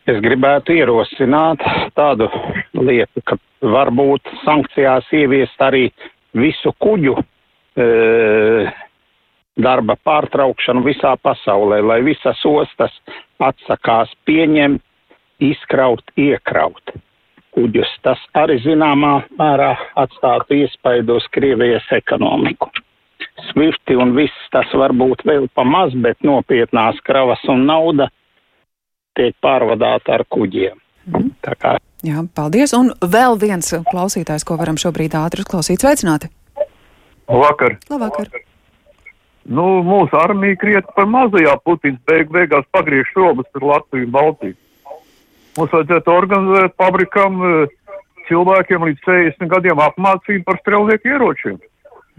Es 0.05 0.19
gribētu 0.21 0.75
ierosināt 0.75 1.63
tādu 1.95 2.27
lietu, 2.75 3.23
ka 3.25 3.37
varbūt 3.63 4.27
sankcijās 4.43 5.07
ieviest 5.15 5.61
arī 5.63 5.87
visu 6.35 6.73
kuģu 6.83 7.15
e, 7.17 7.85
darba 9.55 9.95
pārtraukšanu 10.03 10.83
visā 10.85 11.15
pasaulē, 11.23 11.79
lai 11.81 12.01
visas 12.05 12.41
ostas 12.45 12.93
atsakās 13.39 14.11
pieņemt, 14.27 14.83
izkraut, 15.43 16.03
iekraut 16.19 16.93
kuģus. 17.55 17.89
Tas 18.05 18.21
arī 18.37 18.59
zināmā 18.63 19.15
mērā 19.39 19.73
atstātu 20.03 20.61
iespaidu 20.61 21.17
uz 21.17 21.25
Krievijas 21.33 21.87
ekonomiku. 21.95 22.69
Svifti 23.49 23.95
un 23.97 24.13
viss 24.17 24.49
tas 24.53 24.69
varbūt 24.77 25.25
vēl 25.25 25.47
pa 25.53 25.65
maz, 25.65 25.95
bet 25.97 26.21
nopietnās 26.25 26.99
kravas 27.05 27.41
un 27.49 27.65
nauda 27.65 28.09
tiek 29.17 29.35
pārvadāta 29.41 30.19
ar 30.19 30.25
kuģiem. 30.29 30.77
Mm. 31.09 31.33
Kā... 31.41 31.75
Jā, 32.05 32.23
paldies. 32.35 32.73
Un 32.77 32.93
vēl 33.01 33.37
viens 33.41 33.73
klausītājs, 33.89 34.45
ko 34.47 34.57
varam 34.61 34.79
šobrīd 34.79 35.17
ātri 35.17 35.43
uzklausīt. 35.43 35.83
Sveicināti! 35.83 36.29
Labvakar! 37.29 37.77
Labvakar. 37.89 38.29
Nu, 39.43 39.81
mūsu 39.83 40.15
armija 40.15 40.55
kriet 40.59 40.87
par 40.95 41.07
mazajā 41.11 41.57
Putins 41.65 41.99
beig 42.07 42.29
beigās 42.31 42.67
pagriež 42.71 43.09
robežas 43.15 43.59
ar 43.59 43.65
Latviju 43.73 44.07
un 44.07 44.13
Baltiju. 44.13 44.55
Mums 45.57 45.73
vajadzētu 45.75 46.13
organizēt 46.13 46.75
fabrikam 46.79 47.41
eh, 47.43 47.73
cilvēkiem 48.29 48.87
līdz 48.87 49.03
60 49.05 49.51
gadiem 49.51 49.83
apmācību 49.83 50.45
par 50.47 50.59
strelnieku 50.61 51.11
ieročiem. 51.11 51.59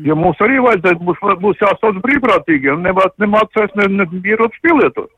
Ja 0.02 0.16
mums 0.18 0.40
arī 0.42 0.58
vajadzētu, 0.58 1.06
būs, 1.06 1.20
būs 1.42 1.60
jāsauc 1.62 2.00
brīvprātīgiem, 2.02 2.82
nemācēs 3.22 3.76
ne, 3.78 3.86
ne 4.00 4.06
ieroču 4.26 4.58
pielietot. 4.64 5.12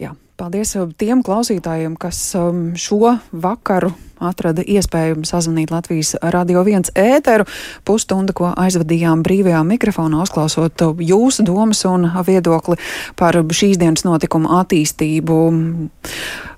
Jā, 0.00 0.12
paldies 0.36 0.74
tiem 1.00 1.22
klausītājiem, 1.24 1.94
kas 2.00 2.18
um, 2.36 2.74
šo 2.76 3.14
vakaru 3.32 3.94
atrada 4.22 4.60
iespēju 4.60 5.24
sazvanīt 5.26 5.72
Latvijas 5.72 6.12
radio 6.20 6.60
viens 6.66 6.92
ēteru. 6.98 7.46
Pusstunda, 7.88 8.34
ko 8.36 8.50
aizvadījām 8.52 9.24
brīvajā 9.24 9.62
mikrofonā, 9.64 10.20
uzklausot 10.26 10.84
jūsu 11.00 11.46
domas 11.48 11.84
un 11.88 12.10
viedokli 12.26 12.76
par 13.16 13.40
šīs 13.40 13.80
dienas 13.80 14.04
notikumu 14.04 14.52
attīstību, 14.60 15.38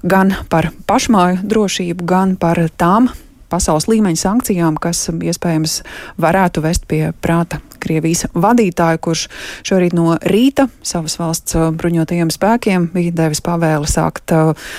gan 0.03 0.35
par 0.51 0.73
pašmāju 0.91 1.47
drošību, 1.55 2.09
gan 2.09 2.35
par 2.41 2.65
tām 2.75 3.13
pasaules 3.55 3.88
līmeņa 3.90 4.23
sankcijām, 4.25 4.79
kas 4.83 5.07
iespējams 5.14 5.81
varētu 6.21 6.64
vest 6.64 6.88
pie 6.90 7.07
prāta 7.25 7.62
Krievijas 7.85 8.27
vadītāju, 8.35 9.03
kurš 9.05 9.27
šorīt 9.67 9.97
no 9.97 10.14
rīta 10.25 10.69
savas 10.83 11.19
valsts 11.21 11.59
uh, 11.59 11.71
bruņotajiem 11.77 12.33
spēkiem 12.35 12.90
bija 12.95 13.19
devis 13.25 13.45
pavēli 13.45 13.90
sākt 13.90 14.35
uh, 14.37 14.73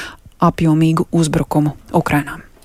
apjomīgu 0.45 1.09
uzbrukumu 1.15 1.77
Ukrainām. 1.95 2.45